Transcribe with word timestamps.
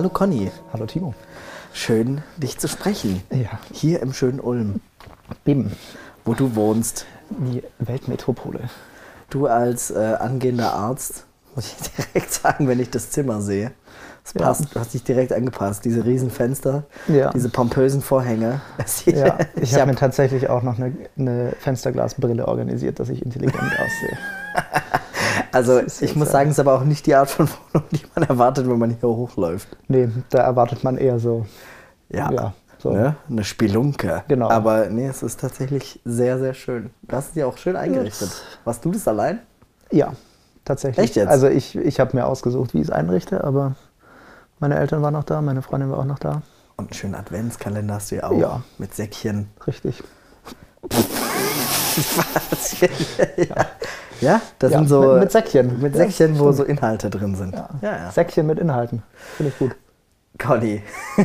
Hallo 0.00 0.08
Conny. 0.08 0.50
Hallo 0.72 0.86
Timo. 0.86 1.12
Schön, 1.74 2.22
dich 2.38 2.56
zu 2.58 2.68
sprechen. 2.68 3.22
Ja. 3.30 3.50
Hier 3.70 4.00
im 4.00 4.14
schönen 4.14 4.40
Ulm, 4.40 4.80
Bim, 5.44 5.72
wo 6.24 6.32
du 6.32 6.54
wohnst. 6.56 7.04
die 7.28 7.62
Weltmetropole. 7.80 8.60
Du 9.28 9.46
als 9.46 9.90
äh, 9.90 9.98
angehender 10.18 10.72
Arzt, 10.72 11.26
muss 11.54 11.66
ich 11.66 11.90
direkt 12.14 12.32
sagen, 12.32 12.66
wenn 12.66 12.80
ich 12.80 12.88
das 12.88 13.10
Zimmer 13.10 13.42
sehe. 13.42 13.72
Es 14.24 14.32
Ja. 14.32 14.46
passt, 14.46 14.74
du 14.74 14.80
hast 14.80 14.94
dich 14.94 15.04
direkt 15.04 15.34
angepasst. 15.34 15.84
Diese 15.84 16.02
riesen 16.02 16.30
Fenster, 16.30 16.84
Ja. 17.06 17.30
diese 17.34 17.50
pompösen 17.50 18.00
Vorhänge. 18.00 18.62
Ja, 19.04 19.36
ich 19.60 19.74
hab- 19.74 19.82
habe 19.82 19.90
mir 19.90 19.98
tatsächlich 19.98 20.48
auch 20.48 20.62
noch 20.62 20.78
eine, 20.78 20.96
eine 21.18 21.52
Fensterglasbrille 21.60 22.48
organisiert, 22.48 23.00
dass 23.00 23.10
ich 23.10 23.22
intelligent 23.22 23.62
aussehe. 23.78 24.16
also 25.52 25.80
ich 26.00 26.16
muss 26.16 26.30
sagen, 26.30 26.50
es 26.50 26.56
ist 26.56 26.60
aber 26.60 26.74
auch 26.74 26.84
nicht 26.84 27.06
die 27.06 27.14
Art 27.14 27.30
von 27.30 27.48
Wohnung, 27.72 27.86
die 27.90 28.02
man 28.14 28.28
erwartet, 28.28 28.68
wenn 28.68 28.78
man 28.78 28.90
hier 28.90 29.08
hochläuft. 29.08 29.68
Nee, 29.88 30.08
da 30.30 30.38
erwartet 30.38 30.84
man 30.84 30.96
eher 30.96 31.18
so. 31.18 31.46
Ja, 32.08 32.30
Ja, 32.32 32.54
so. 32.78 32.92
Ne? 32.92 33.16
eine 33.28 33.44
Spelunke. 33.44 34.24
Genau. 34.28 34.50
Aber 34.50 34.88
nee, 34.88 35.06
es 35.06 35.22
ist 35.22 35.40
tatsächlich 35.40 36.00
sehr, 36.04 36.38
sehr 36.38 36.54
schön. 36.54 36.90
Du 37.02 37.16
hast 37.16 37.28
es 37.28 37.32
dir 37.32 37.46
auch 37.46 37.56
schön 37.56 37.76
eingerichtet. 37.76 38.30
Warst 38.64 38.84
du 38.84 38.90
das 38.90 39.06
allein? 39.06 39.40
Ja, 39.90 40.12
tatsächlich. 40.64 41.04
Echt 41.04 41.16
jetzt? 41.16 41.28
Also 41.28 41.48
ich, 41.48 41.76
ich 41.76 42.00
habe 42.00 42.16
mir 42.16 42.26
ausgesucht, 42.26 42.74
wie 42.74 42.78
ich 42.78 42.84
es 42.84 42.90
einrichte, 42.90 43.44
aber 43.44 43.74
meine 44.58 44.76
Eltern 44.78 45.02
waren 45.02 45.14
noch 45.14 45.24
da, 45.24 45.40
meine 45.40 45.62
Freundin 45.62 45.90
war 45.90 45.98
auch 45.98 46.04
noch 46.04 46.18
da. 46.18 46.42
Und 46.76 46.86
einen 46.86 46.94
schönen 46.94 47.14
Adventskalender 47.14 47.94
hast 47.94 48.10
du 48.10 48.16
ja 48.16 48.24
auch. 48.24 48.38
Ja. 48.38 48.62
Mit 48.78 48.94
Säckchen. 48.94 49.48
Richtig. 49.66 50.02
ja. 53.36 53.44
ja, 53.44 53.66
das 54.58 54.72
Ja, 54.72 54.78
sind 54.78 54.88
so. 54.88 55.12
mit, 55.12 55.20
mit 55.20 55.32
Säckchen. 55.32 55.80
mit 55.80 55.94
Ja, 55.94 56.04
Säckchen, 56.04 56.38
wo 56.38 56.52
so 56.52 56.64
Inhalte 56.64 57.10
drin 57.10 57.34
sind. 57.36 57.54
Ja. 57.54 57.68
ja. 57.82 57.96
ja. 57.96 58.10
Säckchen 58.10 58.46
mit 58.46 58.58
Inhalten. 58.58 59.02
Finde 59.36 59.52
ich 59.52 59.58
gut. 59.58 59.76
Conny. 60.38 60.82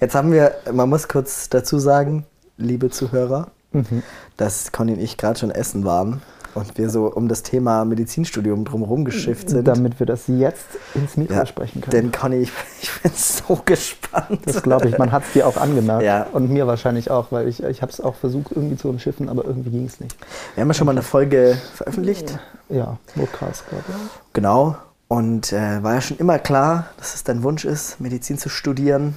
Jetzt 0.00 0.14
haben 0.14 0.32
wir, 0.32 0.54
man 0.72 0.88
muss 0.88 1.08
kurz 1.08 1.48
dazu 1.48 1.78
sagen, 1.78 2.26
liebe 2.56 2.90
Zuhörer, 2.90 3.48
Mhm. 3.72 4.04
dass 4.36 4.70
Conny 4.70 4.92
und 4.92 5.00
ich 5.00 5.16
gerade 5.16 5.36
schon 5.36 5.50
essen 5.50 5.84
waren 5.84 6.22
und 6.54 6.78
wir 6.78 6.90
so 6.90 7.06
um 7.06 7.28
das 7.28 7.42
Thema 7.42 7.84
Medizinstudium 7.84 8.64
drumherum 8.64 9.04
geschifft 9.04 9.50
sind. 9.50 9.66
Damit 9.66 9.98
wir 9.98 10.06
das 10.06 10.28
jetzt 10.28 10.66
ins 10.94 11.16
Mikro 11.16 11.34
Ja, 11.34 11.46
sprechen 11.46 11.80
können. 11.80 11.90
Denn 11.90 12.12
Conny, 12.12 12.36
ich, 12.36 12.52
ich 12.82 13.02
bin 13.02 13.12
so 13.14 13.60
gespannt. 13.64 14.40
Das 14.44 14.62
glaube 14.62 14.88
ich, 14.88 14.98
man 14.98 15.12
hat 15.12 15.24
es 15.24 15.32
dir 15.32 15.46
auch 15.46 15.56
angemerkt. 15.56 16.04
Ja. 16.04 16.26
Und 16.32 16.50
mir 16.50 16.66
wahrscheinlich 16.66 17.10
auch, 17.10 17.32
weil 17.32 17.48
ich, 17.48 17.62
ich 17.62 17.82
habe 17.82 17.92
es 17.92 18.00
auch 18.00 18.14
versucht 18.14 18.52
irgendwie 18.54 18.76
zu 18.76 18.88
umschiffen, 18.88 19.28
aber 19.28 19.44
irgendwie 19.44 19.70
ging 19.70 19.86
es 19.86 20.00
nicht. 20.00 20.16
Wir 20.54 20.62
haben 20.62 20.68
ja 20.68 20.74
schon 20.74 20.86
mal 20.86 20.92
eine 20.92 21.02
Folge 21.02 21.58
veröffentlicht. 21.74 22.38
Ja, 22.68 22.98
Podcast, 23.14 23.68
glaube 23.68 23.84
ich. 23.88 23.94
Genau. 24.32 24.76
Und 25.08 25.52
äh, 25.52 25.82
war 25.82 25.94
ja 25.94 26.00
schon 26.00 26.16
immer 26.18 26.38
klar, 26.38 26.86
dass 26.96 27.14
es 27.14 27.24
dein 27.24 27.42
Wunsch 27.42 27.64
ist, 27.64 28.00
Medizin 28.00 28.38
zu 28.38 28.48
studieren. 28.48 29.16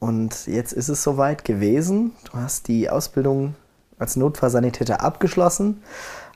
Und 0.00 0.46
jetzt 0.46 0.72
ist 0.72 0.88
es 0.88 1.02
soweit 1.02 1.44
gewesen. 1.44 2.12
Du 2.30 2.38
hast 2.38 2.68
die 2.68 2.90
Ausbildung 2.90 3.54
als 3.98 4.16
Notfallsanitäter 4.16 5.00
abgeschlossen, 5.02 5.82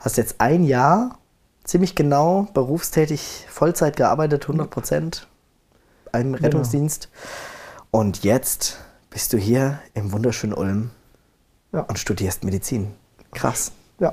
hast 0.05 0.17
jetzt 0.17 0.41
ein 0.41 0.65
Jahr 0.65 1.19
ziemlich 1.65 1.95
genau 1.95 2.49
berufstätig 2.55 3.47
Vollzeit 3.49 3.97
gearbeitet, 3.97 4.45
100 4.45 4.71
Prozent 4.71 5.29
im 6.13 6.35
Rettungsdienst. 6.35 7.09
Und 7.91 8.25
jetzt 8.25 8.79
bist 9.11 9.33
du 9.33 9.39
hier 9.39 9.79
im 9.95 10.13
wunderschönen 10.13 10.55
Ulm 10.55 10.91
Ja. 11.73 11.81
und 11.83 11.99
studierst 11.99 12.45
Medizin. 12.45 12.93
Krass. 13.33 13.73
Ja. 13.99 14.13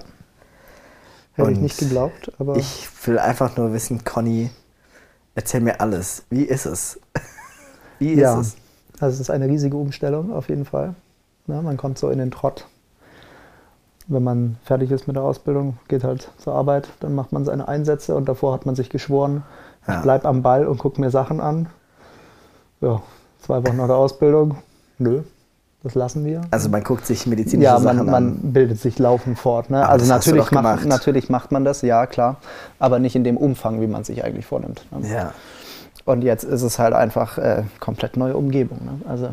Hätte 1.34 1.52
ich 1.52 1.60
nicht 1.60 1.78
geglaubt, 1.78 2.32
aber 2.38 2.58
Ich 2.58 2.88
will 3.06 3.18
einfach 3.18 3.58
nur 3.58 3.74
wissen, 3.74 4.04
Conny, 4.04 4.50
erzähl 5.36 5.62
mir 5.62 5.80
alles. 5.82 6.24
Wie 6.30 6.44
ist 6.44 6.66
es? 6.66 7.00
Wie 8.00 8.12
ist 8.14 8.20
ja. 8.20 8.40
es? 8.40 8.56
Also 9.00 9.16
es 9.16 9.20
ist 9.22 9.30
eine 9.30 9.48
riesige 9.48 9.78
Umstellung 9.78 10.34
auf 10.34 10.50
jeden 10.50 10.66
Fall. 10.66 10.96
Ja, 11.48 11.62
man 11.62 11.78
kommt 11.78 11.98
so 11.98 12.10
in 12.10 12.20
den 12.20 12.32
Trott. 12.32 12.68
Wenn 14.12 14.24
man 14.24 14.58
fertig 14.66 14.90
ist 14.92 15.06
mit 15.08 15.16
der 15.16 15.24
Ausbildung, 15.24 15.78
geht 15.88 16.04
halt 16.04 16.30
zur 16.40 16.54
Arbeit, 16.56 16.90
dann 17.00 17.14
macht 17.14 17.32
man 17.32 17.46
seine 17.46 17.68
Einsätze 17.68 18.16
und 18.16 18.28
davor 18.28 18.54
hat 18.54 18.66
man 18.66 18.76
sich 18.76 18.90
geschworen, 18.90 19.44
Ja. 19.88 19.98
ich 19.98 20.02
bleib 20.02 20.26
am 20.26 20.42
Ball 20.42 20.66
und 20.68 20.80
gucke 20.80 21.00
mir 21.00 21.12
Sachen 21.12 21.40
an. 21.40 21.68
Ja, 22.82 23.02
zwei 23.40 23.64
Wochen 23.66 23.78
nach 23.78 23.86
der 23.88 23.98
Ausbildung, 23.98 24.56
nö, 24.98 25.22
das 25.84 25.94
lassen 25.94 26.26
wir. 26.26 26.42
Also 26.50 26.70
man 26.70 26.84
guckt 26.84 27.06
sich 27.06 27.28
medizinische 27.28 27.70
Ja, 27.70 27.80
Sachen 27.80 27.98
man, 28.06 28.08
an. 28.08 28.12
man 28.42 28.54
bildet 28.54 28.80
sich 28.80 28.98
laufend 28.98 29.38
fort. 29.38 29.70
Ne? 29.70 29.88
Also 29.88 30.06
natürlich 30.12 30.50
macht, 30.52 30.86
natürlich 30.86 31.30
macht 31.30 31.52
man 31.52 31.64
das, 31.64 31.82
ja 31.84 32.08
klar, 32.08 32.38
aber 32.80 32.98
nicht 33.00 33.16
in 33.16 33.24
dem 33.24 33.38
Umfang, 33.38 33.80
wie 33.80 33.88
man 33.88 34.04
sich 34.04 34.24
eigentlich 34.24 34.46
vornimmt. 34.48 34.86
Ne? 34.92 35.08
Ja. 35.08 35.34
Und 36.06 36.24
jetzt 36.24 36.44
ist 36.46 36.64
es 36.64 36.80
halt 36.80 36.94
einfach 36.96 37.38
äh, 37.38 37.64
komplett 37.80 38.18
neue 38.18 38.36
Umgebung. 38.36 38.80
Ne? 38.84 39.02
Also 39.08 39.30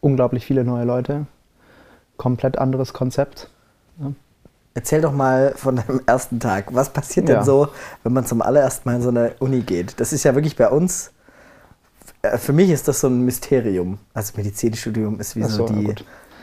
unglaublich 0.00 0.46
viele 0.46 0.64
neue 0.64 0.84
Leute, 0.84 1.26
komplett 2.22 2.56
anderes 2.56 2.92
Konzept. 2.92 3.48
Ne? 3.98 4.14
Erzähl 4.74 5.00
doch 5.00 5.12
mal 5.12 5.54
von 5.56 5.74
deinem 5.74 6.00
ersten 6.06 6.38
Tag. 6.38 6.72
Was 6.72 6.90
passiert 6.90 7.26
denn 7.26 7.36
Ja. 7.36 7.42
so, 7.42 7.68
wenn 8.04 8.12
man 8.12 8.24
zum 8.26 8.42
allerersten 8.42 8.88
Mal 8.88 8.96
in 8.96 9.02
so 9.02 9.08
eine 9.08 9.34
Uni 9.40 9.62
geht? 9.62 9.98
Das 9.98 10.12
ist 10.12 10.22
ja 10.22 10.36
wirklich 10.36 10.54
bei 10.54 10.68
uns, 10.68 11.10
äh, 12.22 12.38
für 12.38 12.52
mich 12.52 12.70
ist 12.70 12.86
das 12.86 13.00
so 13.00 13.08
ein 13.08 13.24
Mysterium. 13.24 13.98
Also 14.14 14.34
Medizinstudium 14.36 15.18
ist 15.18 15.34
wie 15.34 15.42
so 15.42 15.66
so, 15.66 15.66
die 15.66 15.92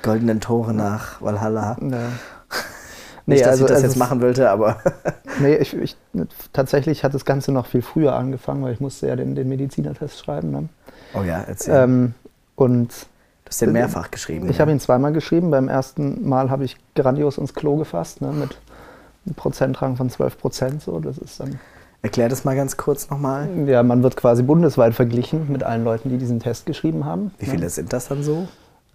goldenen 0.01 0.41
Tore 0.41 0.73
nach 0.73 1.21
Valhalla. 1.21 1.77
Ja. 1.79 1.87
Nicht, 3.25 3.45
dass 3.45 3.61
ich 3.61 3.65
das 3.65 3.77
es 3.77 3.83
jetzt 3.83 3.95
machen 3.95 4.21
wollte, 4.21 4.49
aber 4.49 4.81
Nee, 5.39 5.55
ich, 5.55 5.73
ich, 5.77 5.95
tatsächlich 6.51 7.05
hat 7.05 7.13
das 7.13 7.23
Ganze 7.23 7.53
noch 7.53 7.67
viel 7.67 7.81
früher 7.81 8.15
angefangen, 8.15 8.63
weil 8.63 8.73
ich 8.73 8.81
musste 8.81 9.07
ja 9.07 9.15
den, 9.15 9.33
den 9.33 9.47
Medizinertest 9.47 10.19
schreiben. 10.19 10.51
Ne? 10.51 10.67
oh 11.13 11.21
ja, 11.23 11.41
erzähl. 11.47 11.73
Ähm, 11.73 12.13
und 12.55 13.07
du 13.49 13.51
hast 13.51 13.61
den 13.61 13.71
mehrfach 13.71 14.11
geschrieben. 14.11 14.47
Ich 14.49 14.57
ja. 14.57 14.61
habe 14.61 14.71
ihn 14.71 14.79
zweimal 14.79 15.11
geschrieben. 15.11 15.49
Beim 15.51 15.67
ersten 15.67 16.27
Mal 16.27 16.49
habe 16.49 16.63
ich 16.65 16.77
grandios 16.95 17.37
ins 17.37 17.53
Klo 17.53 17.77
gefasst, 17.77 18.21
ne, 18.21 18.31
mit 18.31 18.57
einem 19.25 19.35
Prozentrang 19.35 19.95
von 19.95 20.09
12 20.09 20.37
Prozent. 20.37 20.81
So. 20.83 20.99
Das 20.99 21.17
ist 21.17 21.39
dann, 21.39 21.59
Erklär 22.01 22.29
das 22.29 22.45
mal 22.45 22.55
ganz 22.55 22.77
kurz 22.77 23.09
nochmal. 23.09 23.49
ja, 23.67 23.83
man 23.83 24.03
wird 24.03 24.15
quasi 24.15 24.43
bundesweit 24.43 24.93
verglichen 24.93 25.51
mit 25.51 25.63
allen 25.63 25.83
Leuten, 25.83 26.09
die 26.09 26.17
diesen 26.17 26.39
Test 26.39 26.65
geschrieben 26.65 27.05
haben. 27.05 27.31
Wie 27.39 27.45
viele 27.45 27.63
Ne? 27.63 27.69
sind 27.69 27.91
das 27.91 28.07
dann 28.07 28.23
so? 28.23 28.47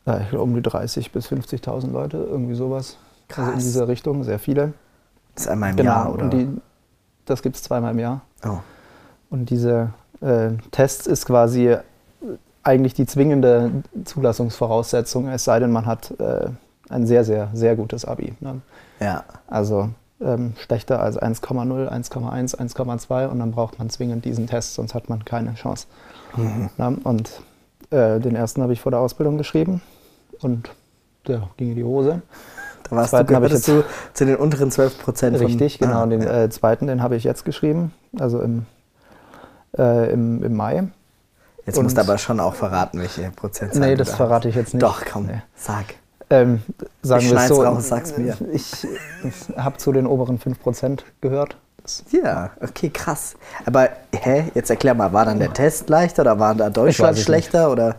Ja, 0.07 0.21
ich 0.21 0.29
glaube 0.31 0.45
um 0.45 0.55
die 0.55 0.63
30 0.63 1.13
bis 1.13 1.27
50.000 1.31 1.91
Leute, 1.91 2.17
irgendwie 2.17 2.55
sowas. 2.55 2.97
Also 3.29 3.43
in 3.43 3.53
Krass. 3.55 3.65
dieser 3.65 3.89
Richtung, 3.89 4.23
sehr 4.25 4.39
viele. 4.39 4.73
Das 5.35 5.45
ist 5.47 5.51
einmal 5.51 5.71
im 5.71 5.77
genau. 5.77 5.91
Jahr, 5.91 6.13
oder? 6.15 6.25
Und 6.25 6.31
die, 6.33 6.49
das 7.25 7.43
gibt 7.43 7.57
es 7.57 7.63
zweimal 7.63 7.93
im 7.93 7.99
Jahr. 7.99 8.21
oh. 8.47 8.59
Und 9.31 9.51
diese 9.51 9.91
äh, 10.21 10.51
Tests 10.71 11.07
ist 11.09 11.27
quasi 11.27 11.69
äh, 11.69 11.79
eigentlich 12.65 12.95
die 12.95 13.07
zwingende 13.07 13.71
Zulassungsvoraussetzung, 14.05 15.29
es 15.29 15.45
sei 15.45 15.61
denn, 15.61 15.71
man 15.71 15.87
hat 15.87 16.13
äh, 16.19 16.49
ein 16.89 17.07
sehr, 17.07 17.25
sehr, 17.25 17.51
sehr 17.53 17.77
gutes 17.77 18.05
Abi. 18.05 18.35
Ne? 18.41 18.61
Ja. 19.01 19.25
Also 19.47 19.91
ähm, 20.21 20.55
schlechter 20.59 21.01
als 21.01 21.21
1,0, 21.21 21.89
1,1, 21.89 22.57
1,2 22.57 23.27
und 23.29 23.39
dann 23.39 23.53
braucht 23.53 23.79
man 23.79 23.91
zwingend 23.91 24.25
diesen 24.25 24.47
Test, 24.47 24.75
sonst 24.75 24.95
hat 24.95 25.09
man 25.09 25.25
keine 25.25 25.55
Chance. 25.55 25.87
Mhm. 26.37 26.71
Na, 26.77 26.95
und 27.05 27.41
äh, 27.91 28.21
den 28.21 28.35
ersten 28.35 28.63
habe 28.63 28.73
ich 28.73 28.81
vor 28.81 28.91
der 28.91 29.01
Ausbildung 29.01 29.39
geschrieben 29.39 29.83
und 30.41 30.71
der 31.27 31.49
ging 31.57 31.71
in 31.71 31.77
die 31.77 31.85
Hose. 31.85 32.23
Da 32.85 32.97
warst 32.97 33.13
du, 33.13 33.17
Zweiten 33.17 33.35
gehörtest 33.35 33.69
du 33.69 33.85
zu 34.13 34.27
den 34.27 34.37
unteren 34.37 34.71
12 34.71 34.99
Prozent. 35.03 35.41
Richtig, 35.41 35.79
genau. 35.79 36.03
Ah, 36.03 36.07
den 36.07 36.23
ja. 36.23 36.45
äh, 36.45 36.51
zweiten, 36.51 36.87
den 36.87 37.03
habe 37.03 37.17
ich 37.17 37.25
jetzt 37.25 37.45
geschrieben, 37.45 37.93
also 38.19 38.41
im, 38.41 38.67
äh, 39.79 40.13
im, 40.13 40.43
im 40.43 40.55
Mai. 40.55 40.85
Jetzt 41.67 41.81
musst 41.83 41.97
du 41.97 42.01
und- 42.03 42.09
aber 42.09 42.19
schon 42.19 42.41
auch 42.41 42.55
verraten, 42.55 43.01
welche 43.01 43.31
Prozentzahl 43.31 43.81
Nee, 43.81 43.97
das 43.97 44.11
da 44.11 44.17
verrate 44.17 44.49
ich 44.49 44.55
jetzt 44.55 44.75
nicht. 44.75 44.83
Doch, 44.83 45.03
komm, 45.11 45.27
Nee. 45.27 45.43
sag. 45.57 45.85
Ähm, 46.31 46.63
sagen 47.03 47.25
Ich 47.25 47.31
wir 47.31 47.39
es 47.39 47.49
so, 47.49 47.63
raus, 47.63 47.89
sag's 47.89 48.17
mir. 48.17 48.37
Ich, 48.53 48.87
ich 49.25 49.57
habe 49.57 49.77
zu 49.77 49.93
den 49.93 50.07
oberen 50.07 50.39
5% 50.39 51.05
gehört. 51.21 51.57
Ja, 52.11 52.51
okay, 52.63 52.89
krass. 52.89 53.35
Aber, 53.67 53.91
hä, 54.15 54.45
jetzt 54.55 54.71
erklär 54.71 54.95
mal, 54.95 55.13
war 55.13 55.27
dann 55.27 55.39
der 55.39 55.53
Test 55.53 55.91
leichter 55.91 56.23
oder 56.23 56.39
war 56.39 56.55
da 56.55 56.71
Deutschland 56.71 57.19
schlechter 57.19 57.71
oder 57.71 57.97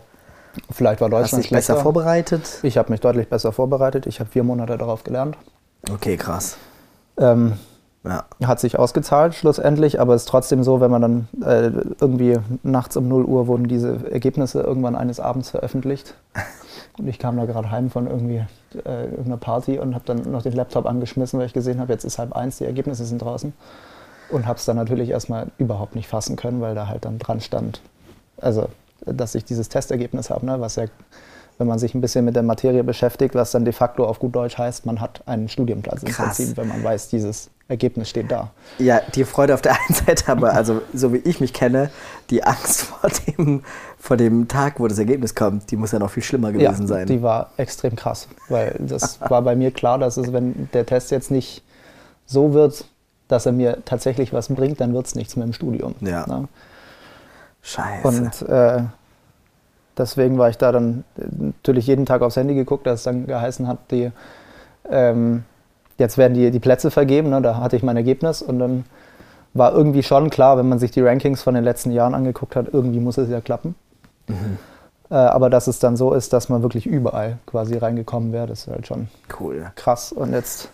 Vielleicht 0.71 1.01
war 1.01 1.09
hast 1.09 1.21
Deutschland 1.21 1.43
dich 1.43 1.51
besser 1.51 1.75
vorbereitet? 1.77 2.59
Ich 2.63 2.77
habe 2.77 2.89
mich 2.91 3.01
deutlich 3.01 3.27
besser 3.27 3.51
vorbereitet. 3.51 4.07
Ich 4.07 4.19
habe 4.21 4.29
vier 4.29 4.43
Monate 4.43 4.77
darauf 4.77 5.03
gelernt. 5.03 5.37
Okay, 5.91 6.15
krass. 6.17 6.57
Ähm, 7.17 7.53
Ja. 8.05 8.25
hat 8.47 8.59
sich 8.59 8.77
ausgezahlt 8.77 9.33
schlussendlich, 9.33 9.99
aber 9.99 10.13
es 10.13 10.23
ist 10.23 10.29
trotzdem 10.29 10.63
so, 10.63 10.79
wenn 10.79 10.91
man 10.91 11.01
dann 11.01 11.27
äh, 11.43 11.71
irgendwie 11.99 12.37
nachts 12.63 12.95
um 12.97 13.07
0 13.07 13.25
Uhr 13.25 13.47
wurden 13.47 13.67
diese 13.67 14.11
Ergebnisse 14.11 14.61
irgendwann 14.61 14.95
eines 14.95 15.19
Abends 15.19 15.49
veröffentlicht. 15.49 16.15
Und 16.97 17.07
ich 17.07 17.19
kam 17.19 17.35
da 17.35 17.45
gerade 17.45 17.71
heim 17.71 17.89
von 17.89 18.07
irgendwie 18.07 18.45
äh, 18.85 19.05
irgendeiner 19.05 19.37
Party 19.37 19.79
und 19.79 19.95
habe 19.95 20.05
dann 20.05 20.31
noch 20.31 20.43
den 20.43 20.53
Laptop 20.53 20.85
angeschmissen, 20.85 21.37
weil 21.37 21.45
ich 21.45 21.53
gesehen 21.53 21.81
habe, 21.81 21.91
jetzt 21.91 22.05
ist 22.05 22.19
halb 22.19 22.33
eins, 22.33 22.57
die 22.57 22.63
Ergebnisse 22.63 23.03
sind 23.03 23.21
draußen. 23.21 23.51
Und 24.29 24.45
habe 24.47 24.57
es 24.57 24.65
dann 24.65 24.77
natürlich 24.77 25.09
erstmal 25.09 25.47
überhaupt 25.57 25.95
nicht 25.95 26.07
fassen 26.07 26.37
können, 26.37 26.61
weil 26.61 26.73
da 26.73 26.87
halt 26.87 27.03
dann 27.03 27.19
dran 27.19 27.41
stand, 27.41 27.81
also 28.37 28.69
dass 29.05 29.35
ich 29.35 29.45
dieses 29.45 29.69
Testergebnis 29.69 30.29
habe, 30.29 30.45
ne, 30.45 30.59
was 30.61 30.77
ja, 30.77 30.85
wenn 31.57 31.67
man 31.67 31.79
sich 31.79 31.95
ein 31.95 32.01
bisschen 32.01 32.25
mit 32.25 32.35
der 32.35 32.43
Materie 32.43 32.83
beschäftigt, 32.83 33.35
was 33.35 33.51
dann 33.51 33.63
de 33.63 33.73
facto 33.73 34.05
auf 34.05 34.19
gut 34.19 34.35
Deutsch 34.35 34.57
heißt, 34.57 34.85
man 34.85 34.99
hat 34.99 35.21
einen 35.25 35.47
Studienplatz 35.47 36.03
im 36.03 36.09
Krass. 36.09 36.37
Prinzip, 36.37 36.57
wenn 36.57 36.67
man 36.67 36.83
weiß, 36.83 37.09
dieses 37.09 37.49
Ergebnis 37.67 38.09
steht 38.09 38.31
da. 38.31 38.51
Ja, 38.77 39.01
die 39.15 39.23
Freude 39.23 39.53
auf 39.53 39.61
der 39.61 39.73
einen 39.79 39.95
Seite, 39.95 40.31
aber 40.31 40.53
also 40.53 40.81
so 40.93 41.13
wie 41.13 41.17
ich 41.17 41.39
mich 41.39 41.53
kenne, 41.53 41.89
die 42.29 42.43
Angst 42.43 42.81
vor 42.83 43.09
dem, 43.09 43.63
vor 43.97 44.17
dem 44.17 44.47
Tag, 44.47 44.79
wo 44.79 44.87
das 44.87 44.99
Ergebnis 44.99 45.33
kommt, 45.33 45.71
die 45.71 45.77
muss 45.77 45.91
ja 45.91 45.99
noch 45.99 46.11
viel 46.11 46.23
schlimmer 46.23 46.51
gewesen 46.51 46.81
ja, 46.81 46.87
sein. 46.87 47.07
Die 47.07 47.21
war 47.21 47.51
extrem 47.57 47.95
krass, 47.95 48.27
weil 48.49 48.75
das 48.79 49.19
war 49.29 49.41
bei 49.41 49.55
mir 49.55 49.71
klar, 49.71 49.97
dass 49.97 50.17
es, 50.17 50.33
wenn 50.33 50.69
der 50.73 50.85
Test 50.85 51.11
jetzt 51.11 51.31
nicht 51.31 51.63
so 52.25 52.53
wird, 52.53 52.85
dass 53.27 53.45
er 53.45 53.53
mir 53.53 53.83
tatsächlich 53.85 54.33
was 54.33 54.49
bringt, 54.49 54.81
dann 54.81 54.93
wird 54.93 55.07
es 55.07 55.15
nichts 55.15 55.35
mehr 55.35 55.45
im 55.45 55.53
Studium. 55.53 55.95
Ja. 56.01 56.27
Ne? 56.27 56.47
Scheiße. 57.61 58.07
Und 58.07 58.41
äh, 58.47 58.83
deswegen 59.97 60.37
war 60.37 60.49
ich 60.49 60.57
da 60.57 60.71
dann 60.71 61.03
natürlich 61.15 61.87
jeden 61.87 62.05
Tag 62.05 62.21
aufs 62.21 62.35
Handy 62.35 62.55
geguckt, 62.55 62.87
dass 62.87 62.99
es 62.99 63.03
dann 63.03 63.27
geheißen 63.27 63.67
hat, 63.67 63.79
die 63.91 64.11
ähm, 64.89 65.43
jetzt 65.97 66.17
werden 66.17 66.33
die, 66.33 66.51
die 66.51 66.59
Plätze 66.59 66.91
vergeben. 66.91 67.29
Ne? 67.29 67.41
Da 67.41 67.57
hatte 67.57 67.75
ich 67.75 67.83
mein 67.83 67.97
Ergebnis 67.97 68.41
und 68.41 68.59
dann 68.59 68.85
war 69.53 69.73
irgendwie 69.73 70.03
schon 70.03 70.29
klar, 70.29 70.57
wenn 70.57 70.67
man 70.67 70.79
sich 70.79 70.91
die 70.91 71.01
Rankings 71.01 71.41
von 71.41 71.55
den 71.55 71.63
letzten 71.63 71.91
Jahren 71.91 72.13
angeguckt 72.13 72.55
hat, 72.55 72.67
irgendwie 72.71 72.99
muss 72.99 73.17
es 73.17 73.29
ja 73.29 73.39
klappen. 73.39 73.75
Mhm. 74.27 74.57
Äh, 75.09 75.15
aber 75.15 75.49
dass 75.49 75.67
es 75.67 75.79
dann 75.79 75.95
so 75.97 76.13
ist, 76.13 76.33
dass 76.33 76.49
man 76.49 76.61
wirklich 76.61 76.85
überall 76.85 77.37
quasi 77.45 77.77
reingekommen 77.77 78.33
wäre, 78.33 78.47
das 78.47 78.61
ist 78.61 78.67
halt 78.67 78.87
schon 78.87 79.07
cool. 79.39 79.71
krass. 79.75 80.11
Und 80.11 80.33
jetzt, 80.33 80.69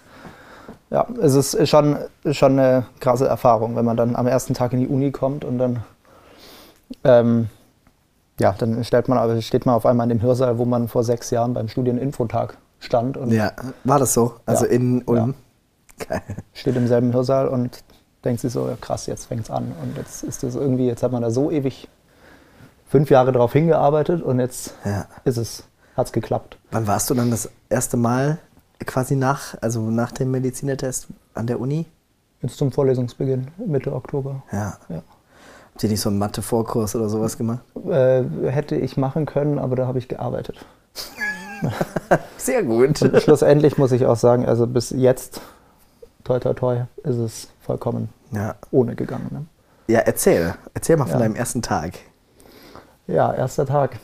ja, 0.90 1.06
es 1.22 1.36
ist 1.36 1.70
schon, 1.70 1.98
schon 2.32 2.58
eine 2.58 2.86
krasse 3.00 3.28
Erfahrung, 3.28 3.76
wenn 3.76 3.86
man 3.86 3.98
dann 3.98 4.16
am 4.16 4.28
ersten 4.28 4.54
Tag 4.54 4.74
in 4.74 4.80
die 4.80 4.88
Uni 4.88 5.12
kommt 5.12 5.46
und 5.46 5.60
dann, 5.60 5.84
ähm, 7.04 7.50
ja, 8.42 8.54
dann 8.58 8.84
stellt 8.84 9.08
man, 9.08 9.18
also 9.18 9.40
steht 9.42 9.66
man 9.66 9.76
auf 9.76 9.86
einmal 9.86 10.06
in 10.10 10.18
dem 10.18 10.22
Hörsaal, 10.22 10.58
wo 10.58 10.66
man 10.66 10.88
vor 10.88 11.04
sechs 11.04 11.30
Jahren 11.32 11.54
beim 11.54 11.68
Studieninfotag 11.68 12.58
stand. 12.80 13.18
Und 13.18 13.32
Ja, 13.32 13.52
war 13.84 14.00
das 14.00 14.14
so? 14.14 14.36
Also 14.46 14.66
Ja. 14.66 14.72
in 14.72 15.04
Ulm? 15.04 15.36
Geil. 16.08 16.22
steht 16.54 16.76
im 16.76 16.88
selben 16.88 17.14
Hörsaal 17.14 17.48
und 17.48 17.84
denkt 18.26 18.42
sich 18.42 18.52
so, 18.54 18.68
ja, 18.68 18.76
krass, 18.80 19.06
jetzt 19.06 19.26
fängt 19.28 19.44
es 19.44 19.52
an. 19.52 19.72
Und 19.82 19.98
jetzt 19.98 20.24
ist 20.24 20.42
das 20.44 20.56
irgendwie, 20.56 20.88
jetzt 20.88 21.04
hat 21.04 21.12
man 21.12 21.22
da 21.22 21.30
so 21.32 21.52
ewig 21.52 21.88
fünf 22.88 23.10
Jahre 23.10 23.32
drauf 23.32 23.54
hingearbeitet 23.54 24.22
und 24.22 24.40
jetzt 24.40 24.74
Ja. 24.84 25.06
ist 25.24 25.38
es, 25.38 25.64
hat 25.96 26.08
es 26.08 26.12
geklappt. 26.12 26.58
Wann 26.72 26.88
warst 26.88 27.10
du 27.10 27.14
dann 27.14 27.30
das 27.32 27.50
erste 27.70 27.98
Mal 27.98 28.40
quasi 28.86 29.16
nach, 29.16 29.56
also 29.62 29.82
nach 29.82 30.12
dem 30.12 30.32
Medizinertest 30.32 31.08
an 31.36 31.48
der 31.48 31.60
Uni? 31.60 31.86
Jetzt 32.42 32.58
zum 32.58 32.72
Vorlesungsbeginn, 32.72 33.48
Mitte 33.66 33.94
Oktober. 33.94 34.42
Ja. 34.52 34.78
Ja. 34.90 35.04
Habt 35.72 35.84
ihr 35.84 35.90
nicht 35.90 36.02
so 36.02 36.10
einen 36.10 36.20
Mathe-Vorkurs 36.20 36.96
oder 36.96 37.10
sowas 37.10 37.38
gemacht? 37.38 37.60
Äh, 37.90 38.24
hätte 38.50 38.76
ich 38.76 38.98
machen 38.98 39.26
können, 39.26 39.58
aber 39.60 39.76
da 39.76 39.88
habe 39.88 39.98
ich 40.00 40.08
gearbeitet. 40.08 40.64
Sehr 42.38 42.64
gut. 42.64 43.02
Und 43.02 43.22
schlussendlich 43.22 43.78
muss 43.78 43.92
ich 43.92 44.06
auch 44.06 44.16
sagen, 44.16 44.46
also 44.46 44.68
bis 44.68 44.90
jetzt, 44.92 45.42
toi 46.24 46.40
toi 46.40 46.54
toi, 46.54 46.78
ist 47.04 47.18
es 47.18 47.48
vollkommen 47.62 48.10
Ja. 48.32 48.56
ohne 48.72 48.96
gegangen. 48.96 49.28
Ne? 49.32 49.46
Ja, 49.94 50.00
erzähl. 50.02 50.56
Erzähl 50.74 50.98
mal 50.98 51.06
von 51.06 51.14
Ja. 51.14 51.20
deinem 51.20 51.36
ersten 51.36 51.62
Tag. 51.62 51.94
Ja, 53.08 53.34
erster 53.34 53.66
Tag. 53.66 54.00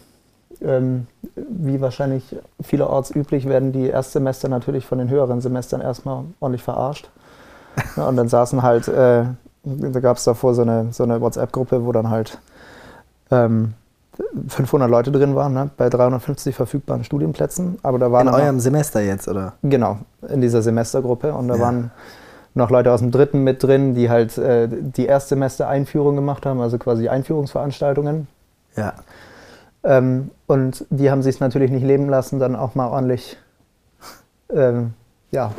Ähm, 0.61 1.07
wie 1.35 1.81
wahrscheinlich 1.81 2.35
vielerorts 2.63 3.11
üblich 3.15 3.47
werden 3.47 3.73
die 3.73 3.87
Erstsemester 3.89 4.49
natürlich 4.49 4.85
von 4.85 4.97
den 4.97 5.09
höheren 5.09 5.39
Semestern 5.41 5.81
erstmal 5.81 6.23
ordentlich 6.39 6.63
verarscht. 6.63 7.09
Ja, 7.95 8.07
und 8.07 8.15
dann 8.15 8.27
saßen 8.27 8.63
halt, 8.63 8.87
äh, 8.87 9.25
da 9.91 9.99
gab 9.99 10.17
es 10.17 10.23
davor 10.23 10.53
so 10.53 10.61
eine, 10.61 10.87
so 10.91 11.03
eine 11.03 11.19
WhatsApp-Gruppe, 11.21 11.85
wo 11.85 11.91
dann 11.91 12.09
halt 12.09 12.39
ähm, 13.31 13.73
500 14.47 14.89
Leute 14.89 15.11
drin 15.11 15.35
waren, 15.35 15.53
ne, 15.53 15.69
bei 15.77 15.89
350 15.89 16.55
verfügbaren 16.55 17.03
Studienplätzen. 17.03 17.77
Aber 17.83 17.99
da 17.99 18.11
waren 18.11 18.27
In 18.27 18.33
eurem 18.33 18.59
Semester 18.59 19.01
jetzt, 19.01 19.27
oder? 19.27 19.53
Genau, 19.63 19.97
in 20.27 20.41
dieser 20.41 20.61
Semestergruppe. 20.61 21.33
Und 21.33 21.47
da 21.49 21.55
Ja. 21.55 21.61
waren 21.61 21.91
noch 22.55 22.71
Leute 22.71 22.91
aus 22.91 23.01
dem 23.01 23.11
dritten 23.11 23.43
mit 23.43 23.61
drin, 23.61 23.93
die 23.93 24.09
halt 24.09 24.37
äh, 24.37 24.67
die 24.69 25.05
Erstsemester-Einführung 25.05 26.15
gemacht 26.15 26.45
haben, 26.45 26.59
also 26.61 26.77
quasi 26.79 27.07
Einführungsveranstaltungen. 27.09 28.27
Ja. 28.75 28.93
Ähm, 29.83 30.31
und 30.47 30.85
die 30.89 31.11
haben 31.11 31.21
sich 31.21 31.35
es 31.35 31.39
natürlich 31.41 31.69
nicht 31.69 31.85
leben 31.85 32.09
lassen, 32.09 32.39
dann 32.39 32.55
auch 32.55 32.73
mal 32.73 32.87
ordentlich 32.87 33.37
ähm, 34.53 34.93
ja, 35.29 35.51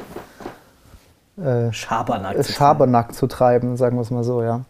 äh, 1.42 1.72
Schabernack. 1.72 2.44
Schabernack 2.44 3.14
zu 3.14 3.26
treiben, 3.26 3.76
sagen 3.76 3.96
wir 3.96 4.02
es 4.02 4.10
mal 4.10 4.24
so, 4.24 4.42
ja. 4.42 4.62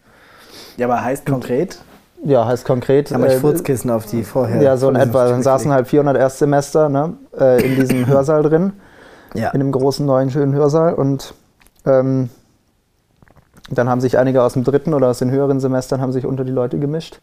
Ja, 0.77 0.87
aber 0.87 1.03
heißt 1.03 1.25
konkret? 1.25 1.79
Ja, 2.23 2.45
heißt 2.45 2.65
konkret. 2.65 3.11
Haben 3.11 3.23
euch 3.23 3.33
äh, 3.33 3.39
Furzkissen 3.39 3.89
auf 3.91 4.05
die 4.05 4.23
vorher. 4.23 4.61
ja, 4.61 4.77
so 4.77 4.89
in 4.89 4.95
etwa. 4.95 5.27
Dann 5.27 5.41
saßen 5.41 5.71
halt 5.71 5.87
400 5.87 6.17
Erstsemester 6.17 6.89
ne, 6.89 7.13
äh, 7.37 7.65
in 7.65 7.75
diesem 7.75 8.07
Hörsaal 8.07 8.43
drin. 8.43 8.73
Ja. 9.35 9.49
in 9.49 9.61
einem 9.61 9.71
großen, 9.71 10.05
neuen, 10.05 10.31
schönen 10.31 10.53
Hörsaal. 10.53 10.95
Und 10.95 11.33
ähm, 11.85 12.29
dann 13.69 13.87
haben 13.87 14.01
sich 14.01 14.17
einige 14.17 14.41
aus 14.41 14.53
dem 14.53 14.63
dritten 14.63 14.93
oder 14.93 15.07
aus 15.07 15.19
den 15.19 15.29
höheren 15.29 15.59
Semestern 15.59 16.01
haben 16.01 16.11
sich 16.11 16.25
unter 16.25 16.43
die 16.43 16.51
Leute 16.51 16.79
gemischt. 16.79 17.19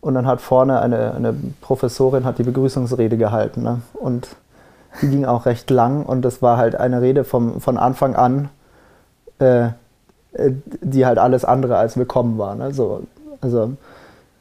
Und 0.00 0.14
dann 0.14 0.26
hat 0.26 0.40
vorne 0.40 0.80
eine, 0.80 1.14
eine 1.14 1.34
Professorin 1.60 2.24
hat 2.24 2.38
die 2.38 2.44
Begrüßungsrede 2.44 3.16
gehalten. 3.16 3.62
Ne? 3.62 3.80
Und 3.94 4.28
die 5.02 5.08
ging 5.08 5.24
auch 5.24 5.46
recht 5.46 5.68
lang. 5.70 6.04
Und 6.04 6.22
das 6.22 6.42
war 6.42 6.56
halt 6.56 6.76
eine 6.76 7.00
Rede 7.00 7.24
vom, 7.24 7.60
von 7.60 7.76
Anfang 7.76 8.14
an, 8.14 8.50
äh, 9.38 9.66
äh, 9.66 10.52
die 10.80 11.06
halt 11.06 11.18
alles 11.18 11.44
andere 11.44 11.76
als 11.76 11.96
willkommen 11.96 12.38
war. 12.38 12.54
Ne? 12.54 12.72
So, 12.72 13.02
also 13.40 13.72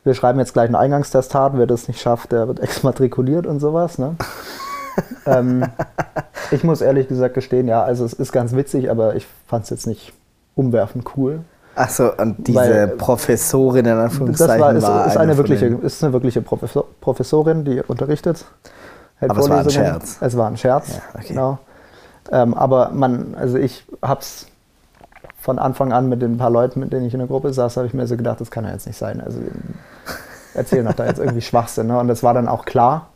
wir 0.04 0.14
schreiben 0.14 0.40
jetzt 0.40 0.54
gleich 0.54 0.70
ein 0.70 0.76
Eingangstestat. 0.76 1.54
Wer 1.56 1.68
das 1.68 1.88
nicht 1.88 2.02
schafft, 2.02 2.32
der 2.32 2.48
wird 2.48 2.60
exmatrikuliert 2.62 3.48
und 3.48 3.60
sowas. 3.60 3.98
Ne? 3.98 4.16
ähm, 5.26 5.66
ich 6.52 6.64
muss 6.64 6.82
ehrlich 6.82 7.08
gesagt 7.08 7.34
gestehen, 7.34 7.68
ja, 7.68 7.84
also 7.84 8.06
es 8.06 8.14
ist 8.14 8.32
ganz 8.32 8.56
witzig, 8.56 8.90
aber 8.90 9.16
ich 9.16 9.26
fand 9.48 9.64
es 9.66 9.70
jetzt 9.70 9.88
nicht 9.88 10.14
umwerfend 10.56 11.06
cool. 11.18 11.42
Achso, 11.76 12.10
und 12.18 12.48
diese 12.48 12.58
Weil- 12.60 12.88
Professorin 12.88 13.86
in 13.86 13.96
Das 13.96 14.12
Anführungszeichen 14.12 14.62
war, 14.62 14.74
ist, 14.76 14.84
war 14.84 15.08
ist, 15.08 15.18
eine 15.18 15.36
wirkliche, 15.38 15.66
ist 15.66 16.04
eine 16.04 16.14
wirkliche 16.14 16.42
Professor, 16.42 16.86
Professorin, 17.02 17.66
die 17.66 17.82
unterrichtet. 17.82 18.46
hält 19.18 19.32
Aber 19.32 19.42
es 19.42 19.50
war 19.50 19.60
ein. 19.60 19.70
Scherz. 19.70 20.18
Es 20.22 20.38
war 20.38 20.48
ein 20.48 20.56
Scherz, 20.56 20.88
Ja, 20.96 21.02
okay. 21.16 21.26
genau. 21.28 21.58
Ähm, 22.32 22.54
aber 22.54 22.92
man, 22.92 23.36
also 23.38 23.58
ich 23.58 23.86
hab's 24.02 24.48
von 25.46 25.60
Anfang 25.60 25.94
an 25.94 26.10
mit 26.10 26.24
den 26.24 26.40
paar 26.40 26.50
Leuten, 26.50 26.80
mit 26.80 26.92
denen 26.92 27.06
ich 27.06 27.14
in 27.14 27.20
der 27.20 27.28
Gruppe 27.28 27.54
saß, 27.54 27.78
habe 27.78 27.86
ich 27.86 27.94
mir 27.94 28.08
so 28.08 28.18
gedacht, 28.18 28.42
das 28.42 28.50
kann 28.50 28.66
ja 28.66 28.72
jetzt 28.72 28.88
nicht 28.88 28.98
sein. 28.98 29.22
Also 29.22 29.38
erzählen 30.56 30.84
doch 30.88 30.94
da 30.94 31.06
jetzt 31.06 31.20
irgendwie 31.20 31.42
Schwachsinn. 31.50 31.86
Ne? 31.86 32.00
Und 32.00 32.08
das 32.08 32.24
war 32.24 32.34
dann 32.34 32.48
auch 32.48 32.66
klar, 32.66 33.10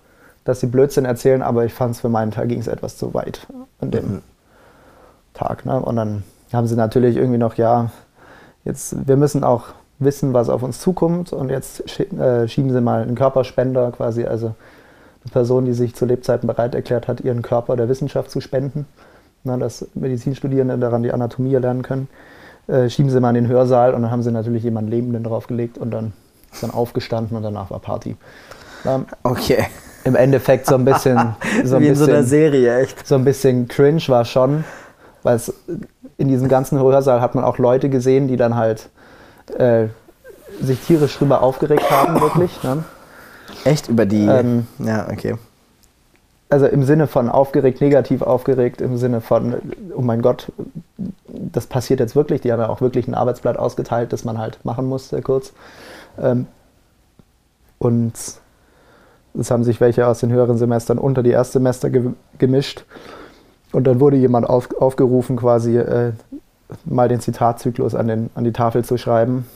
dass 0.44 0.60
sie 0.60 0.68
Blödsinn 0.68 1.06
erzählen, 1.06 1.42
aber 1.42 1.66
ich 1.66 1.74
fand 1.74 1.96
es 1.96 2.02
für 2.02 2.10
meinen 2.10 2.30
Teil 2.30 2.48
ging 2.48 2.60
es 2.60 2.68
etwas 2.68 2.98
zu 2.98 3.16
weit 3.16 3.48
an 3.82 3.90
dem 3.90 4.06
Mhm. 4.06 4.22
Tag. 5.34 5.66
Ne? 5.66 5.80
Und 5.80 5.96
dann 5.96 6.24
haben 6.54 6.68
sie 6.68 6.76
natürlich 6.76 7.18
irgendwie 7.18 7.40
noch, 7.40 7.56
ja, 7.56 7.90
jetzt, 8.64 9.08
wir 9.08 9.18
müssen 9.18 9.44
auch 9.44 9.70
wissen, 9.98 10.32
was 10.34 10.50
auf 10.50 10.62
uns 10.62 10.80
zukommt 10.80 11.34
und 11.34 11.50
jetzt 11.50 12.00
äh, 12.00 12.48
schieben 12.48 12.72
sie 12.72 12.82
mal 12.82 13.02
einen 13.02 13.16
Körperspender 13.16 13.92
quasi, 13.92 14.26
also 14.26 14.54
eine 15.24 15.32
Person, 15.32 15.66
die 15.66 15.74
sich 15.74 15.96
zu 15.96 16.06
Lebzeiten 16.06 16.46
bereit 16.46 16.76
erklärt 16.76 17.08
hat, 17.08 17.22
ihren 17.22 17.42
Körper 17.42 17.76
der 17.76 17.90
Wissenschaft 17.90 18.30
zu 18.30 18.40
spenden, 18.40 18.86
na, 19.44 19.58
dass 19.58 19.88
Medizinstudierende 19.94 20.78
daran 20.78 21.04
die 21.04 21.12
Anatomie 21.12 21.56
lernen 21.56 21.82
können, 21.82 22.08
äh, 22.68 22.90
schieben 22.90 23.10
sie 23.12 23.20
mal 23.20 23.30
in 23.30 23.36
den 23.36 23.48
Hörsaal 23.48 23.94
und 23.94 24.02
dann 24.04 24.12
haben 24.12 24.24
sie 24.24 24.32
natürlich 24.32 24.64
jemanden 24.64 24.92
Lebenden 24.92 25.24
draufgelegt 25.24 25.78
und 25.78 25.92
dann 25.92 26.14
ist 26.52 26.64
dann 26.64 26.72
aufgestanden 26.72 27.36
und 27.38 27.44
danach 27.44 27.72
war 27.72 27.80
Party. 27.80 28.16
Na, 28.84 29.06
Okay. 29.24 29.66
Im 30.06 30.16
Endeffekt 30.16 30.66
so 30.66 30.76
ein 30.76 30.86
bisschen, 30.86 31.36
so 31.66 31.76
ein 31.76 31.82
Wie 31.82 31.88
in 31.88 31.96
so 31.96 32.06
einer 32.06 32.14
bisschen 32.20 32.28
Serie, 32.30 32.80
echt. 32.80 33.06
so 33.06 33.16
ein 33.16 33.26
bisschen 33.26 33.68
cringe 33.68 34.02
war 34.08 34.24
schon, 34.24 34.64
weil 35.24 35.36
es 35.36 35.54
in 36.18 36.30
diesem 36.30 36.48
ganzen 36.48 36.80
Hörsaal 36.80 37.22
hat 37.22 37.36
man 37.36 37.44
auch 37.44 37.58
Leute 37.58 37.90
gesehen, 37.90 38.28
die 38.28 38.38
dann 38.38 38.56
halt 38.56 38.90
äh, 39.58 39.88
sich 40.62 40.80
tierisch 40.80 41.18
drüber 41.18 41.42
aufgeregt 41.44 41.90
haben, 41.92 42.20
wirklich. 42.22 42.64
Ne? 42.64 42.84
Echt 43.66 43.90
über 43.90 44.06
die. 44.06 44.26
Ähm, 44.26 44.68
ja, 44.80 45.08
okay. 45.12 45.36
Also 46.52 46.66
im 46.66 46.84
Sinne 46.84 47.06
von 47.06 47.30
aufgeregt, 47.30 47.80
negativ 47.80 48.24
aufgeregt, 48.24 48.82
im 48.82 48.98
Sinne 48.98 49.22
von, 49.22 49.56
oh 49.96 50.02
mein 50.02 50.24
Gott, 50.24 50.52
das 51.28 51.68
passiert 51.68 52.00
jetzt 52.00 52.16
wirklich. 52.16 52.42
Die 52.42 52.52
haben 52.52 52.60
ja 52.60 52.70
auch 52.70 52.82
wirklich 52.82 53.08
ein 53.08 53.14
Arbeitsblatt 53.14 53.58
ausgeteilt, 53.58 54.12
das 54.12 54.26
man 54.26 54.40
halt 54.40 54.64
machen 54.66 54.88
musste, 54.88 55.22
kurz. 55.22 55.54
Ähm, 56.20 56.48
und 57.78 58.14
es 59.38 59.52
haben 59.52 59.64
sich 59.64 59.80
welche 59.80 60.08
aus 60.08 60.20
den 60.20 60.32
höheren 60.32 60.58
Semestern 60.58 60.98
unter 60.98 61.22
die 61.22 61.30
Erstsemester 61.30 61.92
ge 61.92 62.12
gemischt. 62.40 62.84
Und 63.72 63.86
dann 63.86 64.00
wurde 64.00 64.18
jemand 64.18 64.50
auf, 64.50 64.70
aufgerufen, 64.82 65.36
quasi 65.36 65.78
äh, 65.78 66.14
mal 66.86 67.08
den 67.08 67.20
Zitatzyklus 67.20 67.94
an, 67.94 68.08
den, 68.08 68.30
an 68.34 68.44
die 68.44 68.54
Tafel 68.54 68.84
zu 68.84 68.98
schreiben. 68.98 69.48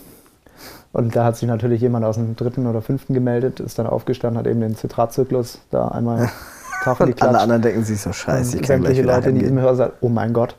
Und 0.91 1.15
da 1.15 1.25
hat 1.25 1.37
sich 1.37 1.47
natürlich 1.47 1.81
jemand 1.81 2.05
aus 2.05 2.15
dem 2.17 2.35
dritten 2.35 2.67
oder 2.67 2.83
fünften 2.83 3.15
gemeldet, 3.15 3.59
ist 3.59 3.79
dann 3.79 3.87
aufgestanden, 3.87 4.37
hat 4.37 4.45
eben 4.45 4.61
den 4.61 4.75
Zitatzyklus 4.75 5.59
da 5.71 5.87
einmal 5.87 6.29
Tafel 6.83 7.07
Und 7.07 7.21
alle 7.21 7.39
anderen 7.39 7.61
denken 7.61 7.83
sich 7.83 8.01
so 8.01 8.11
scheiße, 8.13 8.57
ich 8.59 8.67
sämtliche 8.67 9.01
Leute 9.03 9.29
in 9.29 9.39
diesem. 9.39 9.59
Hörsaal, 9.59 9.93
oh 10.01 10.09
mein 10.09 10.33
Gott. 10.33 10.55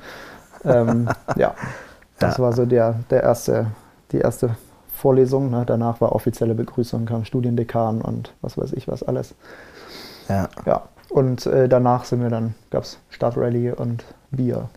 Ähm, 0.64 1.08
ja, 1.36 1.54
das 2.18 2.38
Ja. 2.38 2.44
war 2.44 2.52
so 2.52 2.66
der, 2.66 2.96
der 3.10 3.22
erste, 3.22 3.66
die 4.12 4.18
erste 4.18 4.56
Vorlesung. 4.96 5.50
Ne? 5.50 5.64
Danach 5.66 6.00
war 6.00 6.12
offizielle 6.12 6.54
Begrüßung, 6.54 7.04
kam 7.06 7.24
Studiendekan 7.24 8.00
und 8.00 8.32
was 8.40 8.56
weiß 8.56 8.72
ich 8.72 8.88
was 8.88 9.02
alles. 9.02 9.34
Ja. 10.28 10.48
Ja, 10.64 10.82
und 11.10 11.44
äh, 11.46 11.68
danach 11.68 12.04
sind 12.04 12.22
wir 12.22 12.30
dann, 12.30 12.54
gab 12.70 12.84
es 12.84 12.98
Startrallye 13.10 13.72
und 13.72 14.04
Bier. 14.30 14.68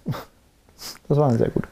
Das 1.07 1.17
war 1.17 1.31
sehr 1.33 1.49
gut. 1.49 1.63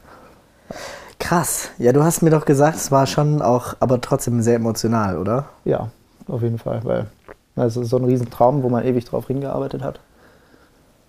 Krass. 1.18 1.68
Ja, 1.78 1.92
du 1.92 2.02
hast 2.04 2.22
mir 2.22 2.30
doch 2.30 2.44
gesagt, 2.44 2.76
es 2.76 2.90
war 2.90 3.06
schon 3.06 3.42
auch, 3.42 3.74
aber 3.80 4.00
trotzdem 4.00 4.40
sehr 4.42 4.56
emotional, 4.56 5.18
oder? 5.18 5.46
Ja, 5.64 5.90
auf 6.28 6.42
jeden 6.42 6.58
Fall, 6.58 6.80
weil 6.84 7.06
also 7.56 7.82
so 7.82 7.96
ein 7.96 8.04
Riesentraum, 8.04 8.62
wo 8.62 8.68
man 8.68 8.84
ewig 8.84 9.04
drauf 9.06 9.26
hingearbeitet 9.26 9.82
hat. 9.82 10.00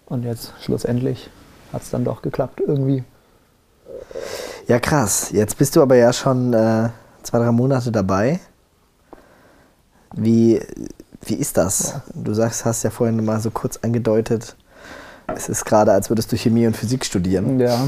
Und 0.05 0.23
jetzt 0.23 0.53
schlussendlich 0.61 1.29
hat 1.73 1.81
es 1.81 1.89
dann 1.89 2.05
doch 2.05 2.21
geklappt 2.21 2.61
irgendwie. 2.65 3.03
Ja, 4.67 4.79
krass. 4.79 5.31
Jetzt 5.31 5.57
bist 5.57 5.75
du 5.75 5.81
aber 5.81 5.95
ja 5.95 6.13
schon 6.13 6.53
äh, 6.53 6.89
zwei, 7.23 7.39
drei 7.39 7.51
Monate 7.51 7.91
dabei. 7.91 8.39
Wie, 10.13 10.61
wie 11.21 11.35
ist 11.35 11.57
das? 11.57 11.91
Ja. 11.91 12.03
Du 12.15 12.33
sagst, 12.33 12.63
hast 12.65 12.83
ja 12.83 12.89
vorhin 12.89 13.23
mal 13.23 13.39
so 13.41 13.51
kurz 13.51 13.77
angedeutet, 13.77 14.55
es 15.35 15.49
ist 15.49 15.65
gerade, 15.65 15.91
als 15.91 16.09
würdest 16.09 16.31
du 16.31 16.37
Chemie 16.37 16.67
und 16.67 16.77
Physik 16.77 17.03
studieren. 17.03 17.59
Ja, 17.59 17.87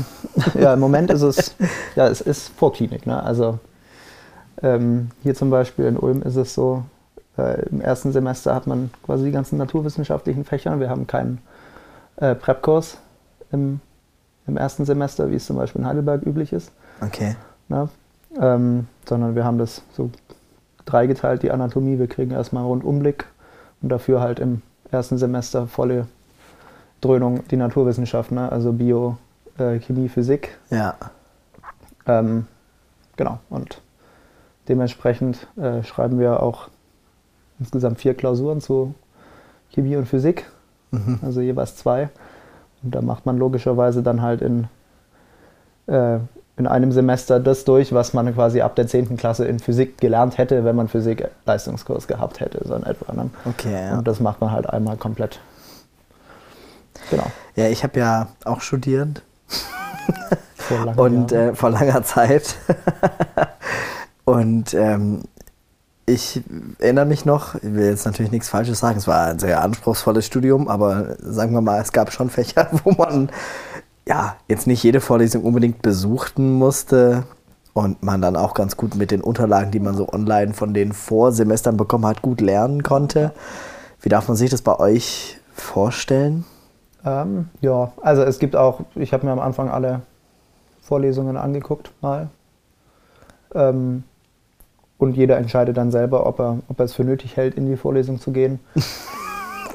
ja 0.60 0.74
im 0.74 0.80
Moment 0.82 1.10
ist 1.10 1.22
es, 1.22 1.56
ja, 1.96 2.08
es 2.08 2.20
ist 2.20 2.50
Vorklinik. 2.58 3.06
Ne? 3.06 3.22
Also 3.24 3.60
ähm, 4.62 5.12
hier 5.24 5.36
zum 5.36 5.50
Beispiel 5.50 5.86
in 5.86 5.98
Ulm 5.98 6.22
ist 6.22 6.36
es 6.36 6.54
so, 6.54 6.84
äh, 7.40 7.62
im 7.70 7.82
ersten 7.82 8.12
Semester 8.12 8.54
hat 8.54 8.68
man 8.68 8.92
quasi 9.04 9.26
die 9.26 9.32
ganzen 9.32 9.58
naturwissenschaftlichen 9.58 10.46
Fächer. 10.46 10.80
Wir 10.80 10.90
haben 10.90 11.08
keinen 11.08 11.40
äh, 12.18 12.36
Prep-Kurs 12.36 12.98
im, 13.52 13.80
im 14.48 14.58
ersten 14.58 14.86
Semester, 14.86 15.32
wie 15.32 15.36
es 15.36 15.46
zum 15.46 15.56
Beispiel 15.56 15.82
in 15.82 15.88
Heidelberg 15.88 16.26
üblich 16.26 16.54
ist. 16.54 16.72
Okay. 17.02 17.36
Ne? 17.70 17.90
Ähm, 18.40 18.88
sondern 19.08 19.36
wir 19.36 19.46
haben 19.46 19.58
das 19.58 19.82
so 19.94 20.12
dreigeteilt, 20.86 21.44
die 21.44 21.52
Anatomie. 21.52 21.98
Wir 21.98 22.08
kriegen 22.08 22.32
erstmal 22.32 22.64
einen 22.64 22.72
Rundumblick 22.72 23.26
und 23.82 23.90
dafür 23.90 24.22
halt 24.22 24.40
im 24.40 24.62
ersten 24.92 25.18
Semester 25.18 25.68
volle 25.68 26.08
Dröhnung 27.02 27.48
die 27.48 27.58
Naturwissenschaften, 27.58 28.36
ne? 28.36 28.52
also 28.52 28.74
Bio, 28.74 29.18
äh, 29.58 29.80
Chemie, 29.80 30.10
Physik. 30.10 30.58
Ja. 30.70 30.96
Ähm, 32.06 32.48
genau, 33.16 33.40
und 33.50 33.82
dementsprechend 34.68 35.48
äh, 35.58 35.84
schreiben 35.84 36.20
wir 36.20 36.44
auch 36.44 36.70
insgesamt 37.60 38.00
vier 38.00 38.14
Klausuren 38.14 38.62
zu 38.62 38.94
Chemie 39.72 39.96
und 39.96 40.06
Physik, 40.06 40.46
mhm. 40.92 41.20
also 41.22 41.42
jeweils 41.42 41.76
zwei. 41.76 42.10
Und 42.84 42.96
da 42.96 43.02
macht 43.02 43.26
man 43.26 43.38
logischerweise 43.38 44.02
dann 44.02 44.22
halt 44.22 44.42
in, 44.42 44.68
äh, 45.88 46.20
in 46.58 46.68
einem 46.68 46.92
Semester 46.92 47.40
das 47.40 47.66
durch, 47.66 47.94
was 47.94 48.14
man 48.14 48.34
quasi 48.34 48.62
ab 48.62 48.76
der 48.76 48.88
10. 48.88 49.18
Klasse 49.18 49.46
in 49.46 49.60
Physik 49.60 49.98
gelernt 49.98 50.38
hätte, 50.38 50.64
wenn 50.64 50.76
man 50.76 50.88
Physik-Leistungskurs 50.88 52.08
gehabt 52.08 52.40
hätte, 52.40 52.66
so 52.66 52.74
in 52.76 52.84
etwa. 52.84 53.14
Ne? 53.14 53.30
Okay, 53.46 53.86
ja. 53.86 53.98
Und 53.98 54.08
das 54.08 54.20
macht 54.20 54.40
man 54.42 54.52
halt 54.52 54.70
einmal 54.70 54.98
komplett 54.98 55.40
Genau. 57.10 57.26
Ja, 57.56 57.68
ich 57.68 57.84
habe 57.84 58.00
ja 58.00 58.28
auch 58.46 58.62
studiert. 58.62 59.22
Vor 60.56 60.86
langer 60.86 61.00
und 61.00 61.32
äh, 61.32 61.56
vor 61.56 61.72
langer 61.72 62.04
Zeit. 62.04 62.56
und 64.26 64.74
ähm, 64.76 65.24
ich 66.10 66.42
erinnere 66.80 67.06
mich 67.06 67.26
noch, 67.26 67.56
ich 67.56 67.74
will 67.74 67.86
jetzt 67.86 68.06
natürlich 68.06 68.32
nichts 68.32 68.50
Falsches 68.50 68.80
sagen, 68.80 68.98
es 68.98 69.08
war 69.08 69.28
ein 69.28 69.40
sehr 69.40 69.62
anspruchsvolles 69.62 70.26
Studium, 70.26 70.68
aber 70.68 71.16
sagen 71.20 71.54
wir 71.54 71.62
mal, 71.62 71.80
es 71.80 71.92
gab 71.92 72.12
schon 72.12 72.30
Fächer, 72.30 72.68
wo 72.84 72.92
man 72.92 73.30
ja 74.08 74.36
jetzt 74.48 74.68
nicht 74.68 74.84
jede 74.84 75.02
Vorlesung 75.02 75.44
unbedingt 75.44 75.82
besuchten 75.82 76.54
musste 76.54 77.24
und 77.74 78.02
man 78.04 78.22
dann 78.22 78.36
auch 78.36 78.56
ganz 78.56 78.76
gut 78.76 78.96
mit 78.96 79.12
den 79.12 79.22
Unterlagen, 79.22 79.72
die 79.72 79.80
man 79.80 79.96
so 79.96 80.10
online 80.10 80.54
von 80.54 80.74
den 80.74 80.94
Vorsemestern 80.94 81.78
bekommen 81.78 82.06
hat, 82.06 82.22
gut 82.22 82.42
lernen 82.42 82.84
konnte. 82.84 83.32
Wie 84.02 84.10
darf 84.10 84.28
man 84.28 84.36
sich 84.36 84.50
das 84.50 84.62
bei 84.62 84.78
euch 84.80 85.40
vorstellen? 85.54 86.46
Ähm, 87.06 87.50
ja, 87.62 87.92
also 88.02 88.24
es 88.24 88.40
gibt 88.40 88.56
auch, 88.56 88.82
ich 88.96 89.14
habe 89.14 89.26
mir 89.26 89.32
am 89.32 89.40
Anfang 89.40 89.70
alle 89.70 90.02
Vorlesungen 90.82 91.38
angeguckt 91.38 91.92
mal. 92.02 92.30
Ähm, 93.54 94.04
und 95.00 95.16
jeder 95.16 95.38
entscheidet 95.38 95.78
dann 95.78 95.92
selber, 95.92 96.28
ob 96.28 96.40
er, 96.40 96.60
ob 96.68 96.80
er 96.80 96.86
es 96.86 96.94
für 96.94 97.04
nötig 97.04 97.38
hält, 97.38 97.56
in 97.56 97.66
die 97.66 97.78
Vorlesung 97.78 98.20
zu 98.20 98.32
gehen. 98.32 98.60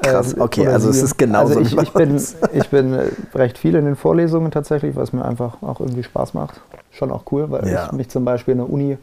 Krass, 0.01 0.33
ähm, 0.33 0.41
okay, 0.41 0.67
also 0.67 0.91
sie. 0.91 0.99
es 0.99 1.03
ist 1.03 1.17
genauso. 1.17 1.57
Also 1.57 1.61
ich, 1.61 1.81
ich, 1.81 1.93
bin, 1.93 2.15
ich 2.53 2.69
bin 2.69 2.93
äh, 2.93 3.09
recht 3.33 3.57
viel 3.57 3.75
in 3.75 3.85
den 3.85 3.95
Vorlesungen 3.95 4.51
tatsächlich, 4.51 4.95
was 4.95 5.13
mir 5.13 5.25
einfach 5.25 5.61
auch 5.63 5.79
irgendwie 5.79 6.03
Spaß 6.03 6.33
macht. 6.35 6.61
Schon 6.91 7.11
auch 7.11 7.23
cool, 7.31 7.49
weil 7.49 7.67
ja. 7.67 7.87
ich 7.87 7.91
mich 7.91 8.09
zum 8.09 8.23
Beispiel 8.23 8.53
in 8.53 8.59
der 8.59 8.69
Uni 8.69 8.97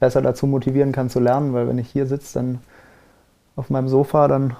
besser 0.00 0.22
dazu 0.22 0.46
motivieren 0.46 0.92
kann 0.92 1.08
zu 1.08 1.20
lernen, 1.20 1.54
weil 1.54 1.68
wenn 1.68 1.78
ich 1.78 1.88
hier 1.88 2.06
sitze, 2.06 2.34
dann 2.34 2.58
auf 3.54 3.70
meinem 3.70 3.88
Sofa, 3.88 4.26
dann 4.26 4.56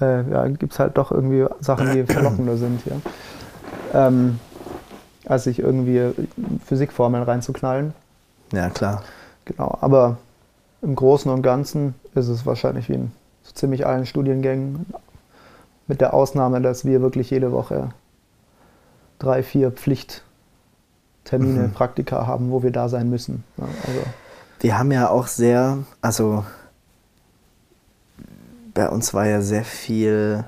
äh, 0.00 0.28
ja, 0.28 0.46
gibt 0.48 0.72
es 0.72 0.78
halt 0.78 0.96
doch 0.98 1.12
irgendwie 1.12 1.46
Sachen, 1.60 1.92
die 1.92 2.04
verlockender 2.12 2.56
sind. 2.56 2.80
Ja. 2.86 4.08
Ähm, 4.08 4.40
als 5.26 5.44
sich 5.44 5.58
irgendwie 5.58 6.14
Physikformeln 6.64 7.22
reinzuknallen. 7.22 7.92
Ja, 8.52 8.70
klar. 8.70 9.02
Genau, 9.48 9.76
aber 9.80 10.18
im 10.82 10.94
Großen 10.94 11.30
und 11.30 11.42
Ganzen 11.42 11.94
ist 12.14 12.28
es 12.28 12.46
wahrscheinlich 12.46 12.88
wie 12.88 12.94
in 12.94 13.12
so 13.42 13.52
ziemlich 13.52 13.86
allen 13.86 14.06
Studiengängen, 14.06 14.86
mit 15.86 16.00
der 16.02 16.12
Ausnahme, 16.12 16.60
dass 16.60 16.84
wir 16.84 17.00
wirklich 17.00 17.30
jede 17.30 17.50
Woche 17.50 17.88
drei, 19.18 19.42
vier 19.42 19.72
Pflichttermine, 19.72 21.68
mhm. 21.68 21.72
Praktika 21.72 22.26
haben, 22.26 22.50
wo 22.50 22.62
wir 22.62 22.70
da 22.70 22.90
sein 22.90 23.08
müssen. 23.08 23.42
Ja, 23.56 23.64
also. 23.86 24.00
Wir 24.60 24.78
haben 24.78 24.92
ja 24.92 25.08
auch 25.08 25.26
sehr, 25.28 25.78
also 26.02 26.44
bei 28.74 28.88
uns 28.88 29.14
war 29.14 29.26
ja 29.26 29.40
sehr 29.40 29.64
viel. 29.64 30.44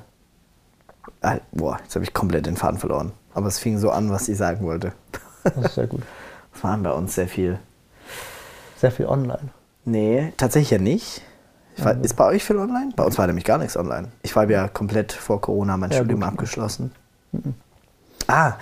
Ah, 1.23 1.39
boah, 1.53 1.79
jetzt 1.83 1.95
habe 1.95 2.05
ich 2.05 2.13
komplett 2.13 2.47
den 2.47 2.57
Faden 2.57 2.79
verloren. 2.79 3.13
Aber 3.33 3.47
es 3.47 3.59
fing 3.59 3.79
so 3.79 3.91
an, 3.91 4.11
was 4.11 4.29
ich 4.29 4.37
sagen 4.37 4.65
wollte. 4.67 4.93
Das 5.43 5.57
ist 5.57 5.75
sehr 5.75 5.87
gut. 5.87 6.03
Es 6.53 6.65
waren 6.65 6.83
bei 6.83 6.91
uns 6.91 7.15
sehr 7.15 7.29
viel. 7.29 7.61
Sehr 8.81 8.91
viel 8.91 9.07
online? 9.07 9.51
Nee, 9.85 10.33
tatsächlich 10.39 10.71
ja 10.71 10.79
nicht. 10.79 11.23
War, 11.77 12.03
ist 12.03 12.15
bei 12.15 12.27
euch 12.27 12.45
viel 12.45 12.57
online? 12.57 12.93
Bei 12.97 13.05
uns 13.05 13.19
war 13.19 13.27
nämlich 13.27 13.45
gar 13.45 13.59
nichts 13.59 13.77
online. 13.77 14.09
Ich 14.23 14.37
war 14.37 14.49
ja 14.49 14.69
komplett 14.69 15.13
vor 15.13 15.41
Corona 15.41 15.77
mein 15.77 15.91
ja, 15.91 15.99
Studium 15.99 16.21
gut. 16.21 16.29
abgeschlossen. 16.29 16.93
Mhm. 17.33 17.55
Ah, 18.27 18.55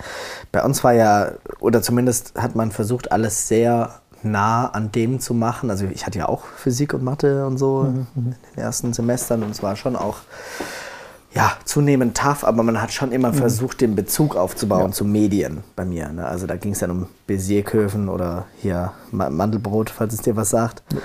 bei 0.51 0.63
uns 0.63 0.83
war 0.83 0.93
ja, 0.93 1.31
oder 1.59 1.81
zumindest 1.81 2.33
hat 2.35 2.55
man 2.55 2.71
versucht, 2.71 3.11
alles 3.11 3.47
sehr 3.47 3.99
nah 4.23 4.67
an 4.67 4.91
dem 4.91 5.19
zu 5.19 5.33
machen. 5.33 5.69
Also 5.69 5.85
ich 5.85 6.05
hatte 6.05 6.19
ja 6.19 6.27
auch 6.27 6.45
Physik 6.45 6.93
und 6.93 7.03
Mathe 7.03 7.45
und 7.45 7.57
so 7.57 7.83
mhm. 7.83 8.07
in 8.15 8.35
den 8.55 8.63
ersten 8.63 8.93
Semestern 8.93 9.43
und 9.43 9.51
es 9.51 9.63
war 9.63 9.75
schon 9.75 9.95
auch 9.95 10.17
ja, 11.33 11.53
zunehmend 11.63 12.17
tough, 12.17 12.43
aber 12.43 12.63
man 12.63 12.81
hat 12.81 12.91
schon 12.91 13.11
immer 13.11 13.29
mhm. 13.29 13.35
versucht, 13.35 13.81
den 13.81 13.95
Bezug 13.95 14.35
aufzubauen 14.35 14.87
ja. 14.87 14.91
zu 14.91 15.05
Medien 15.05 15.63
bei 15.75 15.85
mir. 15.85 16.09
Ne? 16.09 16.25
Also 16.25 16.47
da 16.47 16.55
ging 16.55 16.71
es 16.71 16.79
dann 16.79 16.91
um 16.91 17.07
Bézierkurven 17.27 18.09
oder 18.09 18.45
hier 18.61 18.93
Mandelbrot, 19.11 19.89
falls 19.89 20.13
es 20.13 20.21
dir 20.21 20.35
was 20.35 20.49
sagt. 20.49 20.83
Ja. 20.91 20.99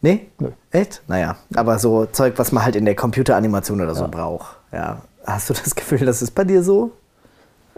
Nee? 0.00 0.28
Nö. 0.38 0.50
Echt? 0.70 1.02
Naja, 1.08 1.36
aber 1.54 1.78
so 1.78 2.06
Zeug, 2.06 2.34
was 2.36 2.52
man 2.52 2.64
halt 2.64 2.76
in 2.76 2.84
der 2.84 2.94
Computeranimation 2.94 3.80
oder 3.80 3.94
so 3.94 4.02
ja. 4.02 4.08
braucht. 4.08 4.56
Ja. 4.72 5.02
Hast 5.26 5.50
du 5.50 5.54
das 5.54 5.74
Gefühl, 5.74 6.06
das 6.06 6.22
ist 6.22 6.32
bei 6.32 6.44
dir 6.44 6.62
so? 6.62 6.92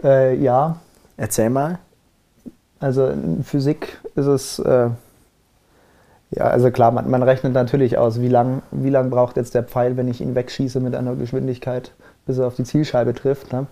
Äh, 0.03 0.35
ja. 0.35 0.77
Erzähl 1.17 1.49
mal. 1.49 1.79
Also 2.79 3.07
in 3.07 3.43
Physik 3.43 3.99
ist 4.15 4.25
es, 4.25 4.59
äh, 4.59 4.89
ja, 6.31 6.45
also 6.45 6.71
klar, 6.71 6.91
man, 6.91 7.09
man, 7.09 7.23
rechnet 7.23 7.53
natürlich 7.53 7.97
aus, 7.97 8.21
wie 8.21 8.29
lang, 8.29 8.61
wie 8.71 8.89
lang 8.89 9.09
braucht 9.09 9.35
jetzt 9.35 9.53
der 9.53 9.63
Pfeil, 9.63 9.97
wenn 9.97 10.07
ich 10.07 10.21
ihn 10.21 10.33
wegschieße 10.33 10.79
mit 10.79 10.95
einer 10.95 11.15
Geschwindigkeit, 11.15 11.91
bis 12.25 12.37
er 12.37 12.47
auf 12.47 12.55
die 12.55 12.63
Zielscheibe 12.63 13.13
trifft. 13.13 13.51
Ne? 13.51 13.67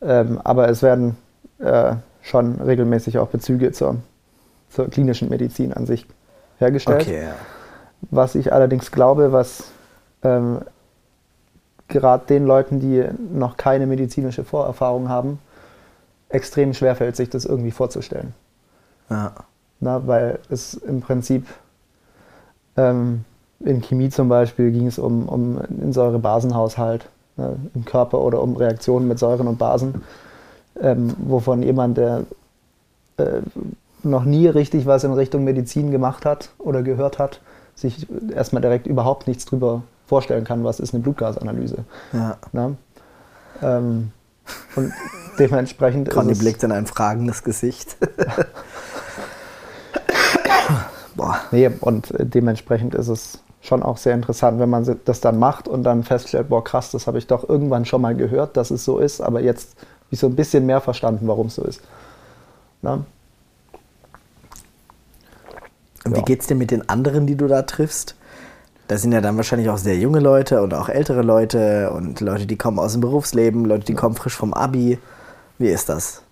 Ähm, 0.00 0.40
aber 0.42 0.68
es 0.68 0.82
werden 0.82 1.16
äh, 1.58 1.94
schon 2.22 2.60
regelmäßig 2.60 3.18
auch 3.18 3.28
Bezüge 3.28 3.72
zur, 3.72 3.96
zur 4.70 4.88
klinischen 4.88 5.28
Medizin 5.28 5.74
an 5.74 5.84
sich 5.84 6.06
hergestellt. 6.58 7.02
Okay, 7.02 7.24
ja. 7.24 7.34
Was 8.10 8.34
ich 8.34 8.50
allerdings 8.50 8.90
glaube, 8.92 9.32
was 9.32 9.64
ähm, 10.22 10.60
gerade 11.88 12.24
den 12.26 12.46
Leuten, 12.46 12.80
die 12.80 13.04
noch 13.30 13.58
keine 13.58 13.86
medizinische 13.86 14.44
Vorerfahrung 14.44 15.10
haben, 15.10 15.38
extrem 16.30 16.72
schwerfällt, 16.72 17.16
sich 17.16 17.28
das 17.28 17.44
irgendwie 17.44 17.72
vorzustellen. 17.72 18.32
Ja. 19.10 19.32
Na, 19.80 20.06
weil 20.06 20.38
es 20.48 20.74
im 20.74 21.00
Prinzip 21.00 21.46
ähm, 22.76 23.24
in 23.60 23.82
Chemie 23.82 24.08
zum 24.08 24.28
Beispiel 24.28 24.70
ging 24.70 24.86
es 24.86 24.98
um, 24.98 25.28
um 25.28 25.60
den 25.68 25.92
Säurebasenhaushalt 25.92 27.08
ne, 27.36 27.56
im 27.74 27.84
Körper 27.84 28.20
oder 28.20 28.42
um 28.42 28.56
Reaktionen 28.56 29.06
mit 29.06 29.18
Säuren 29.18 29.46
und 29.46 29.58
Basen, 29.58 30.02
ähm, 30.80 31.14
wovon 31.18 31.62
jemand, 31.62 31.98
der 31.98 32.24
äh, 33.18 33.40
noch 34.02 34.24
nie 34.24 34.46
richtig 34.46 34.86
was 34.86 35.04
in 35.04 35.12
Richtung 35.12 35.44
Medizin 35.44 35.90
gemacht 35.90 36.24
hat 36.24 36.50
oder 36.58 36.82
gehört 36.82 37.18
hat, 37.18 37.40
sich 37.74 38.06
erstmal 38.34 38.62
direkt 38.62 38.86
überhaupt 38.86 39.28
nichts 39.28 39.44
drüber 39.44 39.82
vorstellen 40.06 40.44
kann, 40.44 40.64
was 40.64 40.80
ist 40.80 40.94
eine 40.94 41.02
Blutgasanalyse. 41.02 41.84
Ja. 42.12 42.36
Ähm, 43.62 44.10
und 44.74 44.92
dementsprechend 45.38 46.10
Conny 46.10 46.34
blickt 46.34 46.62
in 46.62 46.72
ein 46.72 46.86
fragendes 46.86 47.44
Gesicht. 47.44 47.96
Nee, 51.52 51.70
und 51.80 52.12
dementsprechend 52.18 52.94
ist 52.94 53.08
es 53.08 53.38
schon 53.60 53.82
auch 53.82 53.96
sehr 53.96 54.14
interessant, 54.14 54.58
wenn 54.58 54.70
man 54.70 54.98
das 55.04 55.20
dann 55.20 55.38
macht 55.38 55.68
und 55.68 55.82
dann 55.82 56.02
feststellt, 56.02 56.48
boah 56.48 56.64
krass, 56.64 56.90
das 56.92 57.06
habe 57.06 57.18
ich 57.18 57.26
doch 57.26 57.48
irgendwann 57.48 57.84
schon 57.84 58.00
mal 58.00 58.14
gehört, 58.14 58.56
dass 58.56 58.70
es 58.70 58.84
so 58.84 58.98
ist, 58.98 59.20
aber 59.20 59.40
jetzt 59.42 59.76
habe 59.76 60.12
ich 60.12 60.18
so 60.20 60.26
ein 60.28 60.36
bisschen 60.36 60.64
mehr 60.66 60.80
verstanden, 60.80 61.26
warum 61.28 61.48
es 61.48 61.56
so 61.56 61.62
ist. 61.62 61.82
Na? 62.82 63.04
Und 66.04 66.12
Ja. 66.12 66.18
wie 66.18 66.22
geht's 66.24 66.46
dir 66.46 66.54
mit 66.54 66.70
den 66.70 66.88
anderen, 66.88 67.26
die 67.26 67.36
du 67.36 67.46
da 67.46 67.62
triffst? 67.62 68.14
Da 68.88 68.96
sind 68.96 69.12
ja 69.12 69.20
dann 69.20 69.36
wahrscheinlich 69.36 69.68
auch 69.68 69.78
sehr 69.78 69.96
junge 69.98 70.18
Leute 70.18 70.62
und 70.62 70.74
auch 70.74 70.88
ältere 70.88 71.22
Leute 71.22 71.90
und 71.92 72.20
Leute, 72.20 72.46
die 72.46 72.56
kommen 72.56 72.78
aus 72.78 72.92
dem 72.92 73.02
Berufsleben, 73.02 73.64
Leute, 73.64 73.84
die 73.84 73.94
kommen 73.94 74.16
frisch 74.16 74.34
vom 74.34 74.54
Abi. 74.54 74.98
Wie 75.58 75.68
ist 75.68 75.88
das? 75.88 76.22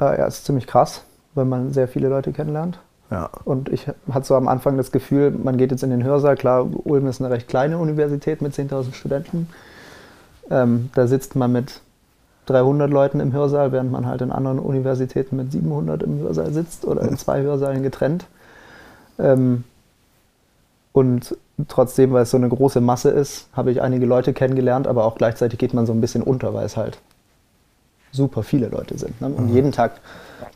Äh, 0.00 0.18
ja, 0.18 0.26
ist 0.26 0.44
ziemlich 0.44 0.66
krass, 0.66 1.02
weil 1.34 1.44
man 1.44 1.72
sehr 1.72 1.88
viele 1.88 2.08
Leute 2.08 2.32
kennenlernt. 2.32 2.78
Ja. 3.14 3.30
Und 3.44 3.68
ich 3.68 3.86
hatte 4.10 4.26
so 4.26 4.34
am 4.34 4.48
Anfang 4.48 4.76
das 4.76 4.90
Gefühl, 4.90 5.30
man 5.30 5.56
geht 5.56 5.70
jetzt 5.70 5.84
in 5.84 5.90
den 5.90 6.02
Hörsaal. 6.02 6.34
Klar, 6.34 6.66
Ulm 6.84 7.06
ist 7.06 7.20
eine 7.20 7.30
recht 7.30 7.46
kleine 7.46 7.78
Universität 7.78 8.42
mit 8.42 8.54
10.000 8.54 8.92
Studenten. 8.92 9.48
Ähm, 10.50 10.90
da 10.96 11.06
sitzt 11.06 11.36
man 11.36 11.52
mit 11.52 11.80
300 12.46 12.90
Leuten 12.90 13.20
im 13.20 13.32
Hörsaal, 13.32 13.70
während 13.70 13.92
man 13.92 14.06
halt 14.06 14.20
in 14.20 14.32
anderen 14.32 14.58
Universitäten 14.58 15.36
mit 15.36 15.52
700 15.52 16.02
im 16.02 16.18
Hörsaal 16.18 16.52
sitzt 16.52 16.84
oder 16.84 17.02
in 17.02 17.16
zwei 17.16 17.40
Hörsaalen 17.42 17.84
getrennt. 17.84 18.24
Ähm, 19.20 19.62
und 20.92 21.36
trotzdem, 21.68 22.12
weil 22.12 22.24
es 22.24 22.32
so 22.32 22.36
eine 22.36 22.48
große 22.48 22.80
Masse 22.80 23.10
ist, 23.10 23.46
habe 23.52 23.70
ich 23.70 23.80
einige 23.80 24.06
Leute 24.06 24.32
kennengelernt, 24.32 24.88
aber 24.88 25.04
auch 25.04 25.14
gleichzeitig 25.14 25.60
geht 25.60 25.72
man 25.72 25.86
so 25.86 25.92
ein 25.92 26.00
bisschen 26.00 26.24
unter, 26.24 26.52
weil 26.52 26.66
es 26.66 26.76
halt 26.76 26.98
super 28.14 28.42
viele 28.42 28.68
Leute 28.68 28.96
sind. 28.96 29.20
Ne? 29.20 29.28
Und 29.28 29.48
jeden 29.48 29.72
Tag 29.72 30.00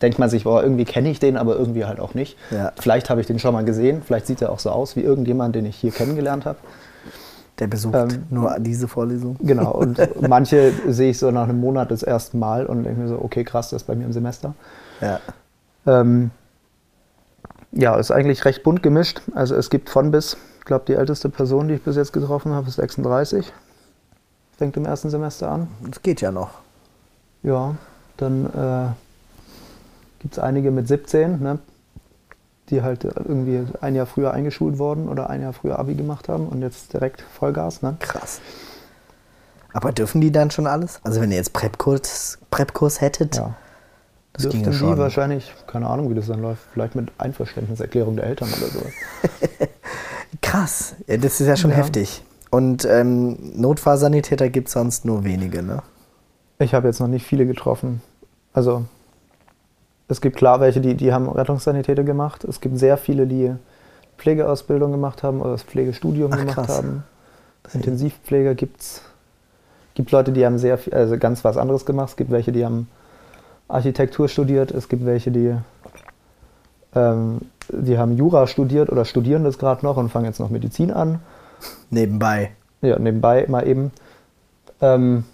denkt 0.00 0.18
man 0.18 0.30
sich, 0.30 0.44
boah, 0.44 0.62
irgendwie 0.62 0.84
kenne 0.84 1.10
ich 1.10 1.18
den, 1.18 1.36
aber 1.36 1.56
irgendwie 1.56 1.84
halt 1.84 2.00
auch 2.00 2.14
nicht. 2.14 2.38
Ja. 2.50 2.72
Vielleicht 2.78 3.10
habe 3.10 3.20
ich 3.20 3.26
den 3.26 3.38
schon 3.38 3.52
mal 3.52 3.64
gesehen, 3.64 4.02
vielleicht 4.04 4.26
sieht 4.26 4.40
er 4.40 4.50
auch 4.50 4.58
so 4.58 4.70
aus 4.70 4.96
wie 4.96 5.00
irgendjemand, 5.00 5.54
den 5.54 5.66
ich 5.66 5.76
hier 5.76 5.90
kennengelernt 5.90 6.46
habe. 6.46 6.58
Der 7.58 7.66
besucht 7.66 7.94
Ähm, 7.94 8.22
nur 8.30 8.56
diese 8.60 8.86
Vorlesung. 8.86 9.36
Genau, 9.40 9.72
und 9.72 9.98
manche 10.28 10.72
sehe 10.86 11.10
ich 11.10 11.18
so 11.18 11.30
nach 11.32 11.48
einem 11.48 11.58
Monat 11.60 11.90
das 11.90 12.04
erste 12.04 12.36
Mal 12.36 12.66
und 12.66 12.84
denke 12.84 13.00
mir 13.00 13.08
so, 13.08 13.20
okay, 13.20 13.42
krass, 13.42 13.70
das 13.70 13.82
ist 13.82 13.86
bei 13.88 13.96
mir 13.96 14.04
im 14.04 14.12
Semester. 14.12 14.54
Ja. 15.00 15.20
Ähm, 15.86 16.30
ja, 17.72 17.96
ist 17.96 18.12
eigentlich 18.12 18.44
recht 18.44 18.62
bunt 18.62 18.82
gemischt. 18.82 19.22
Also 19.34 19.56
es 19.56 19.70
gibt 19.70 19.90
von 19.90 20.12
bis, 20.12 20.36
ich 20.60 20.64
glaube, 20.64 20.84
die 20.86 20.94
älteste 20.94 21.28
Person, 21.28 21.68
die 21.68 21.74
ich 21.74 21.82
bis 21.82 21.96
jetzt 21.96 22.12
getroffen 22.12 22.52
habe, 22.52 22.68
ist 22.68 22.76
36. 22.76 23.52
Fängt 24.56 24.76
im 24.76 24.86
ersten 24.86 25.10
Semester 25.10 25.50
an. 25.50 25.68
Das 25.82 26.02
geht 26.02 26.20
ja 26.20 26.30
noch. 26.30 26.50
Ja, 27.42 27.76
dann 28.16 28.46
äh, 28.46 28.88
gibt 30.20 30.34
es 30.34 30.38
einige 30.38 30.70
mit 30.70 30.88
17, 30.88 31.40
ne, 31.42 31.58
die 32.70 32.82
halt 32.82 33.04
irgendwie 33.04 33.64
ein 33.80 33.94
Jahr 33.94 34.06
früher 34.06 34.32
eingeschult 34.32 34.78
wurden 34.78 35.08
oder 35.08 35.30
ein 35.30 35.40
Jahr 35.42 35.52
früher 35.52 35.78
Abi 35.78 35.94
gemacht 35.94 36.28
haben 36.28 36.48
und 36.48 36.62
jetzt 36.62 36.92
direkt 36.92 37.22
Vollgas. 37.22 37.82
Ne? 37.82 37.96
Krass. 38.00 38.40
Aber 39.72 39.92
dürfen 39.92 40.20
die 40.20 40.32
dann 40.32 40.50
schon 40.50 40.66
alles? 40.66 41.00
Also 41.04 41.20
wenn 41.20 41.30
ihr 41.30 41.36
jetzt 41.36 41.52
Prep-Kurs 41.52 42.38
Prep 42.50 42.72
hättet, 43.00 43.36
Ja. 43.36 43.54
das 44.32 44.42
Dürften 44.42 44.62
ginge 44.62 44.72
die 44.72 44.78
schon. 44.78 44.98
wahrscheinlich, 44.98 45.52
keine 45.66 45.86
Ahnung, 45.88 46.10
wie 46.10 46.14
das 46.14 46.26
dann 46.26 46.40
läuft, 46.42 46.62
vielleicht 46.72 46.94
mit 46.94 47.10
Einverständniserklärung 47.18 48.16
der 48.16 48.26
Eltern 48.26 48.48
oder 48.48 48.66
so. 48.66 48.80
Krass, 50.42 50.94
ja, 51.06 51.16
das 51.16 51.40
ist 51.40 51.46
ja 51.46 51.56
schon 51.56 51.70
Ja. 51.70 51.76
heftig. 51.76 52.22
Und 52.50 52.84
ähm, 52.86 53.36
Notfallsanitäter 53.60 54.48
gibt 54.48 54.68
es 54.68 54.74
sonst 54.74 55.04
nur 55.04 55.22
wenige, 55.24 55.62
ne? 55.62 55.82
Ich 56.58 56.74
habe 56.74 56.88
jetzt 56.88 57.00
noch 57.00 57.08
nicht 57.08 57.24
viele 57.24 57.46
getroffen. 57.46 58.02
Also 58.52 58.84
es 60.08 60.20
gibt 60.20 60.36
klar 60.36 60.60
welche, 60.60 60.80
die, 60.80 60.94
die 60.94 61.12
haben 61.12 61.28
Rettungssanitäter 61.28 62.02
gemacht. 62.02 62.44
Es 62.44 62.60
gibt 62.60 62.78
sehr 62.78 62.96
viele, 62.96 63.26
die 63.26 63.54
Pflegeausbildung 64.16 64.90
gemacht 64.90 65.22
haben 65.22 65.40
oder 65.40 65.52
das 65.52 65.62
Pflegestudium 65.62 66.32
Ach, 66.32 66.38
gemacht 66.38 66.54
krass. 66.54 66.78
haben. 66.78 67.04
Intensivpfleger 67.72 68.54
gibt's. 68.54 69.02
gibt 69.94 70.10
Leute, 70.10 70.32
die 70.32 70.46
haben 70.46 70.58
sehr 70.58 70.78
viel, 70.78 70.94
also 70.94 71.18
ganz 71.18 71.44
was 71.44 71.56
anderes 71.56 71.84
gemacht. 71.84 72.10
Es 72.10 72.16
gibt 72.16 72.30
welche, 72.30 72.50
die 72.50 72.64
haben 72.64 72.88
Architektur 73.68 74.28
studiert. 74.28 74.70
Es 74.70 74.88
gibt 74.88 75.04
welche, 75.04 75.30
die, 75.30 75.54
ähm, 76.94 77.40
die 77.68 77.98
haben 77.98 78.16
Jura 78.16 78.46
studiert 78.46 78.90
oder 78.90 79.04
studieren 79.04 79.44
das 79.44 79.58
gerade 79.58 79.84
noch 79.84 79.98
und 79.98 80.08
fangen 80.08 80.24
jetzt 80.24 80.40
noch 80.40 80.48
Medizin 80.48 80.90
an. 80.90 81.20
Nebenbei. 81.90 82.52
Ja, 82.80 82.98
nebenbei 82.98 83.44
mal 83.48 83.66
eben. 83.66 83.92
Ähm, 84.80 85.24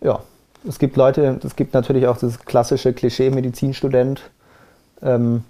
ja, 0.00 0.20
es 0.66 0.78
gibt 0.78 0.96
Leute, 0.96 1.38
es 1.44 1.56
gibt 1.56 1.74
natürlich 1.74 2.06
auch 2.06 2.16
das 2.16 2.40
klassische 2.40 2.92
Klischee 2.92 3.30
Medizinstudent. 3.30 4.30
Ähm, 5.02 5.44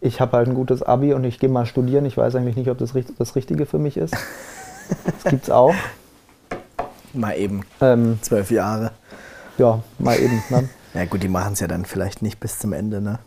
ich 0.00 0.20
habe 0.20 0.36
halt 0.36 0.48
ein 0.48 0.54
gutes 0.54 0.82
Abi 0.82 1.14
und 1.14 1.24
ich 1.24 1.38
gehe 1.38 1.48
mal 1.48 1.66
studieren. 1.66 2.06
Ich 2.06 2.16
weiß 2.16 2.34
eigentlich 2.34 2.56
nicht, 2.56 2.70
ob 2.70 2.78
das 2.78 2.92
das 3.18 3.36
Richtige 3.36 3.66
für 3.66 3.78
mich 3.78 3.96
ist. 3.96 4.14
Das 5.04 5.30
gibt's 5.30 5.50
auch. 5.50 5.74
Mal 7.12 7.36
eben. 7.38 7.62
Ähm, 7.80 8.18
Zwölf 8.22 8.50
Jahre. 8.50 8.92
ja, 9.58 9.82
mal 9.98 10.16
eben. 10.18 10.42
Ne? 10.50 10.68
Ja 10.94 11.04
gut, 11.06 11.22
die 11.22 11.28
machen 11.28 11.54
es 11.54 11.60
ja 11.60 11.66
dann 11.66 11.84
vielleicht 11.84 12.22
nicht 12.22 12.38
bis 12.40 12.58
zum 12.58 12.72
Ende, 12.72 13.00
ne? 13.00 13.18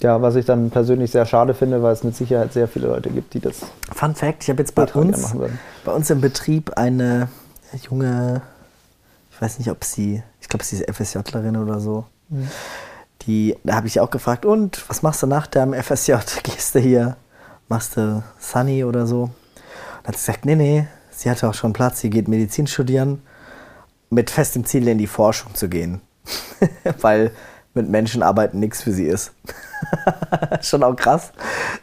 Ja, 0.00 0.20
was 0.22 0.34
ich 0.34 0.46
dann 0.46 0.70
persönlich 0.70 1.10
sehr 1.10 1.26
schade 1.26 1.52
finde, 1.54 1.82
weil 1.82 1.92
es 1.92 2.02
mit 2.02 2.16
Sicherheit 2.16 2.52
sehr 2.52 2.66
viele 2.66 2.88
Leute 2.88 3.10
gibt, 3.10 3.34
die 3.34 3.40
das 3.40 3.60
Fun 3.94 4.14
Fact, 4.14 4.42
ich 4.42 4.48
habe 4.48 4.62
jetzt 4.62 4.74
bei 4.74 4.84
uns, 4.84 5.34
bei 5.84 5.92
uns 5.92 6.08
im 6.08 6.20
Betrieb 6.22 6.72
eine 6.76 7.28
junge, 7.88 8.40
ich 9.30 9.40
weiß 9.40 9.58
nicht, 9.58 9.70
ob 9.70 9.84
sie, 9.84 10.22
glaube, 10.50 10.64
sie 10.64 10.76
ist 10.76 10.90
FSJlerin 10.94 11.56
oder 11.56 11.80
so. 11.80 12.04
Die, 13.22 13.56
da 13.64 13.74
habe 13.74 13.86
ich 13.86 13.98
auch 14.00 14.10
gefragt, 14.10 14.44
und 14.44 14.88
was 14.88 15.02
machst 15.02 15.22
du 15.22 15.26
nach 15.26 15.46
deinem 15.46 15.74
FSJ? 15.74 16.14
Gehst 16.42 16.74
du 16.74 16.78
hier, 16.78 17.16
machst 17.68 17.96
du 17.96 18.22
Sunny 18.38 18.84
oder 18.84 19.06
so? 19.06 19.22
Und 19.24 20.08
hat 20.08 20.16
sie 20.16 20.26
gesagt, 20.26 20.44
nee, 20.44 20.54
nee, 20.56 20.86
sie 21.10 21.30
hatte 21.30 21.48
auch 21.48 21.54
schon 21.54 21.72
Platz, 21.72 22.00
sie 22.00 22.10
geht 22.10 22.28
Medizin 22.28 22.66
studieren, 22.66 23.22
mit 24.10 24.30
festem 24.30 24.64
Ziel 24.64 24.86
in 24.88 24.98
die 24.98 25.06
Forschung 25.06 25.54
zu 25.54 25.68
gehen. 25.68 26.00
Weil 27.00 27.30
mit 27.74 27.88
Menschen 27.88 28.22
arbeiten 28.22 28.58
nichts 28.58 28.82
für 28.82 28.92
sie 28.92 29.04
ist. 29.06 29.32
schon 30.62 30.82
auch 30.82 30.96
krass. 30.96 31.32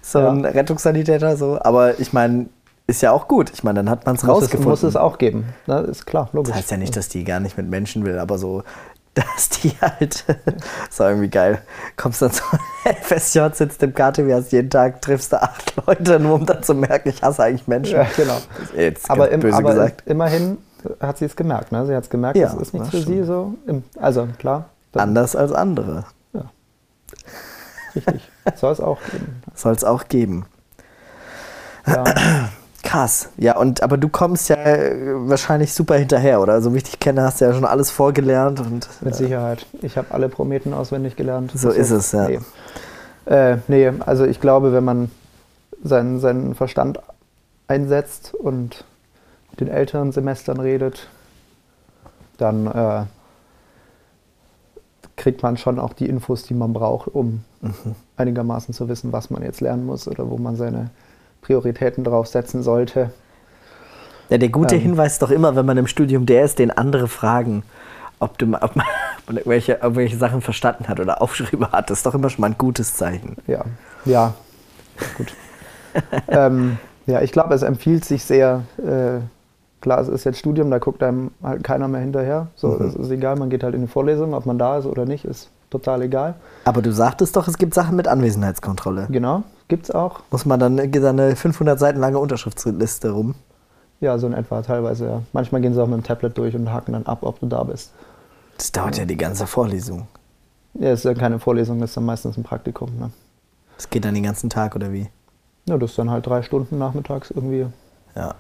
So 0.02 0.20
Ja. 0.20 0.32
ein 0.32 0.44
Rettungssanitäter, 0.46 1.38
so. 1.38 1.60
Aber 1.62 2.00
ich 2.00 2.12
meine, 2.14 2.48
ist 2.88 3.02
ja 3.02 3.12
auch 3.12 3.28
gut. 3.28 3.52
Ich 3.54 3.64
meine, 3.64 3.80
dann 3.80 3.90
hat 3.90 4.06
man 4.06 4.16
es 4.16 4.26
rausgefunden. 4.28 4.70
muss 4.70 4.84
es 4.84 4.96
auch 4.96 5.18
geben. 5.18 5.46
Ne? 5.68 5.82
Ist 5.82 6.06
klar, 6.06 6.30
logisch. 6.32 6.52
Das 6.52 6.62
heißt 6.62 6.72
ja 6.72 6.78
nicht, 6.78 6.96
dass 6.96 7.10
die 7.10 7.24
gar 7.26 7.40
nicht 7.42 7.58
mit 7.58 7.70
Menschen 7.70 8.06
will, 8.06 8.18
aber 8.18 8.38
so, 8.38 8.64
dass 9.14 9.50
die 9.50 9.74
halt, 9.82 10.26
ist 10.90 11.02
auch 11.02 11.08
irgendwie 11.08 11.30
geil. 11.30 11.62
Kommst 11.98 12.22
dann 12.22 12.32
so 12.32 12.44
FSJ, 13.02 13.40
sitzt 13.54 13.84
im 13.84 13.94
KTW, 13.94 14.34
hast 14.34 14.52
jeden 14.52 14.70
Tag, 14.70 15.02
triffst 15.02 15.34
du 15.34 15.42
acht 15.42 15.74
Leute, 15.86 16.20
nur 16.20 16.36
um 16.36 16.46
dann 16.46 16.64
zu 16.64 16.74
merken, 16.74 17.10
ich 17.10 17.22
hasse 17.22 17.44
eigentlich 17.44 17.68
Menschen. 17.68 17.98
Ja, 17.98 18.08
genau. 18.16 18.38
Jetzt 18.76 19.10
aber, 19.10 19.30
im, 19.32 19.42
böse 19.42 19.58
aber 19.58 19.72
gesagt. 19.72 20.04
immerhin 20.06 20.58
hat 21.02 21.18
sie 21.18 21.26
es 21.26 21.36
gemerkt. 21.36 21.72
Ne? 21.72 21.86
Sie 21.86 21.96
hat 21.96 22.04
es 22.06 22.10
gemerkt, 22.10 22.38
Ja, 22.38 22.50
das 22.50 22.56
ist 22.62 22.74
nichts 22.74 22.90
für 22.90 23.02
sie 23.02 23.24
so. 23.24 23.56
Im, 23.66 23.84
also 24.00 24.28
klar, 24.38 24.70
Anders 24.94 25.36
als 25.36 25.52
andere. 25.52 26.06
richtig. 27.96 28.30
Soll 28.56 28.72
es 28.72 28.80
auch 28.80 29.00
geben. 29.12 29.42
Soll 29.56 29.74
es 29.74 29.84
auch 29.84 30.08
geben. 30.08 30.46
Ja, 31.86 32.04
Krass. 32.88 33.30
Ja, 33.38 33.58
und 33.58 33.84
aber 33.84 33.98
du 33.98 34.08
kommst 34.08 34.48
ja 34.50 34.56
äh, 34.56 34.96
wahrscheinlich 35.30 35.74
super 35.74 35.96
hinterher, 35.96 36.42
oder? 36.42 36.62
So 36.62 36.74
wie 36.74 36.78
ich 36.78 36.84
dich 36.84 37.00
kenne, 37.00 37.22
hast 37.24 37.42
du 37.42 37.46
ja 37.46 37.54
schon 37.54 37.66
alles 37.66 37.92
vorgelernt 37.92 38.60
und 38.62 38.88
mit 39.02 39.14
Sicherheit. 39.16 39.66
Ich 39.82 39.98
habe 39.98 40.08
alle 40.12 40.30
Prometen 40.30 40.74
auswendig 40.74 41.16
gelernt. 41.18 41.52
So 41.54 41.70
ist 41.70 41.92
es, 41.92 42.14
ja. 42.14 42.28
Nee. 42.30 42.40
Äh, 43.26 43.58
nee, 43.68 43.92
also 44.06 44.24
ich 44.26 44.40
glaube, 44.40 44.72
wenn 44.72 44.86
man 44.86 45.12
seinen, 45.84 46.20
seinen 46.22 46.56
Verstand 46.56 47.00
einsetzt 47.68 48.34
und 48.34 48.86
mit 49.52 49.60
den 49.60 49.68
älteren 49.68 50.14
Semestern 50.14 50.60
redet, 50.62 51.10
dann 52.38 52.68
äh, 52.68 53.04
kriegt 55.18 55.44
man 55.44 55.58
schon 55.58 55.78
auch 55.78 55.92
die 55.94 56.08
Infos, 56.08 56.44
die 56.44 56.54
man 56.54 56.72
braucht, 56.72 57.10
um 57.14 57.44
Mhm. 57.60 57.96
einigermaßen 58.18 58.74
zu 58.74 58.88
wissen, 58.88 59.12
was 59.12 59.32
man 59.32 59.42
jetzt 59.42 59.62
lernen 59.62 59.86
muss 59.86 60.08
oder 60.08 60.30
wo 60.30 60.38
man 60.38 60.56
seine 60.56 60.92
Prioritäten 61.42 62.04
drauf 62.04 62.28
setzen 62.28 62.64
sollte. 62.64 63.12
Ja, 64.30 64.38
der 64.38 64.50
gute 64.50 64.76
Ähm. 64.76 64.82
Hinweis 64.82 65.14
ist 65.14 65.22
doch 65.22 65.32
immer, 65.32 65.56
wenn 65.56 65.66
man 65.66 65.78
im 65.78 65.88
Studium 65.88 66.26
der 66.26 66.44
ist, 66.44 66.60
den 66.60 66.72
andere 66.72 67.08
fragen, 67.08 67.64
ob, 68.20 68.38
du, 68.38 68.46
ob 68.62 68.76
man 68.76 68.86
ob 69.20 69.28
man 69.28 69.38
irgendwelche, 69.38 69.74
irgendwelche 69.82 70.18
Sachen 70.18 70.42
verstanden 70.42 70.88
hat 70.88 71.00
oder 71.00 71.22
Aufschriebe 71.22 71.72
hat. 71.72 71.90
Das 71.90 72.00
ist 72.00 72.06
doch 72.06 72.14
immer 72.16 72.30
schon 72.30 72.42
mal 72.42 72.48
ein 72.52 72.58
gutes 72.58 72.96
Zeichen. 72.96 73.38
Ja, 73.48 73.64
ja, 74.06 74.34
gut. 75.18 75.34
ähm, 76.28 76.78
ja, 77.06 77.22
ich 77.22 77.32
glaube, 77.32 77.54
es 77.54 77.62
empfiehlt 77.64 78.04
sich 78.06 78.24
sehr. 78.24 78.64
Äh, 78.78 79.22
klar, 79.82 80.02
es 80.02 80.08
ist 80.10 80.26
jetzt 80.26 80.40
Studium, 80.40 80.70
da 80.72 80.80
guckt 80.80 81.02
einem 81.04 81.32
halt 81.42 81.64
keiner 81.64 81.88
mehr 81.88 82.02
hinterher. 82.02 82.48
So, 82.56 82.70
Mhm. 82.70 82.86
es 82.88 82.96
ist 82.96 83.12
egal, 83.12 83.36
man 83.38 83.50
geht 83.50 83.64
halt 83.64 83.76
in 83.76 83.82
die 83.82 83.88
Vorlesung, 83.88 84.34
ob 84.34 84.46
man 84.46 84.58
da 84.60 84.78
ist 84.80 84.86
oder 84.86 85.06
nicht, 85.06 85.24
ist 85.24 85.50
total 85.70 86.02
egal. 86.04 86.36
Aber 86.66 86.82
du 86.82 86.92
sagtest 86.92 87.36
doch, 87.36 87.48
es 87.48 87.58
gibt 87.58 87.74
Sachen 87.74 87.96
mit 87.96 88.08
Anwesenheitskontrolle. 88.08 89.08
Genau, 89.10 89.44
gibt's 89.68 89.92
auch. 89.92 90.22
Muss 90.32 90.46
man 90.46 90.60
dann 90.60 90.92
geht 90.92 91.04
da 91.04 91.10
eine 91.10 91.36
500 91.36 91.80
Seiten 91.80 92.00
lange 92.00 92.20
Unterschriftsliste 92.20 93.12
rum. 93.12 93.36
Ja, 94.00 94.18
so 94.18 94.28
in 94.28 94.34
etwa 94.34 94.62
teilweise. 94.62 95.06
Ja. 95.06 95.22
Manchmal 95.34 95.62
gehen 95.62 95.74
sie 95.74 95.82
auch 95.82 95.88
mit 95.88 95.98
dem 95.98 96.04
Tablet 96.04 96.38
durch 96.38 96.56
und 96.56 96.72
haken 96.72 96.94
dann 96.94 97.06
ab, 97.06 97.20
ob 97.22 97.40
du 97.40 97.48
da 97.48 97.64
bist. 97.64 97.92
Das 98.58 98.72
dauert 98.72 98.98
ja 98.98 99.06
die 99.06 99.18
ganze 99.18 99.48
Vorlesung. 99.48 100.08
Ja, 100.74 100.92
ist 100.94 101.06
ja 101.06 101.14
keine 101.14 101.40
Vorlesung, 101.40 101.80
das 101.80 101.92
ist 101.92 101.98
dann 101.98 102.06
meistens 102.06 102.38
ein 102.38 102.44
Praktikum. 102.44 102.98
Ne? 103.00 103.12
Das 103.76 103.90
geht 103.90 104.06
dann 104.06 104.14
den 104.14 104.24
ganzen 104.24 104.50
Tag 104.50 104.76
oder 104.76 104.92
wie? 104.92 105.10
Ja, 105.68 105.78
das 105.78 105.92
ist 105.92 106.00
dann 106.00 106.10
halt 106.10 106.26
drei 106.26 106.42
Stunden 106.44 106.78
nachmittags 106.78 107.32
irgendwie 107.32 107.68
Ja. 108.16 108.36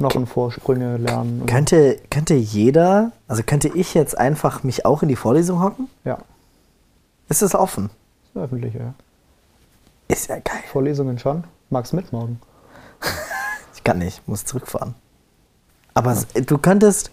Knochenvorsprünge 0.00 0.96
lernen. 0.96 1.46
Könnte, 1.46 1.98
könnte 2.10 2.34
jeder, 2.34 3.12
also 3.28 3.42
könnte 3.42 3.68
ich 3.68 3.94
jetzt 3.94 4.16
einfach 4.18 4.62
mich 4.64 4.84
auch 4.86 5.02
in 5.02 5.08
die 5.08 5.16
Vorlesung 5.16 5.62
hocken? 5.62 5.88
Ja, 6.04 6.18
Ist 7.28 7.42
das 7.42 7.54
offen? 7.54 7.90
ist 8.34 8.40
öffentlich, 8.40 8.74
ja. 8.74 8.94
Ist 10.08 10.28
ja 10.28 10.36
geil. 10.36 10.62
Vorlesungen 10.72 11.18
schon. 11.18 11.44
Magst 11.70 11.92
mit 11.92 12.12
morgen? 12.12 12.40
Ich 13.74 13.84
kann 13.84 13.98
nicht, 13.98 14.26
muss 14.28 14.44
zurückfahren. 14.44 14.94
Aber 15.94 16.12
s- 16.12 16.26
du 16.34 16.58
könntest, 16.58 17.10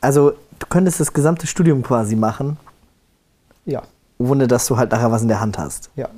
also 0.00 0.32
du 0.58 0.66
könntest 0.68 0.98
das 0.98 1.12
gesamte 1.12 1.46
Studium 1.46 1.82
quasi 1.84 2.16
machen, 2.16 2.56
Ja, 3.66 3.82
ohne 4.18 4.48
dass 4.48 4.66
du 4.66 4.76
halt 4.76 4.90
nachher 4.90 5.12
was 5.12 5.22
in 5.22 5.28
der 5.28 5.40
Hand 5.40 5.58
hast. 5.58 5.90
ja. 5.96 6.08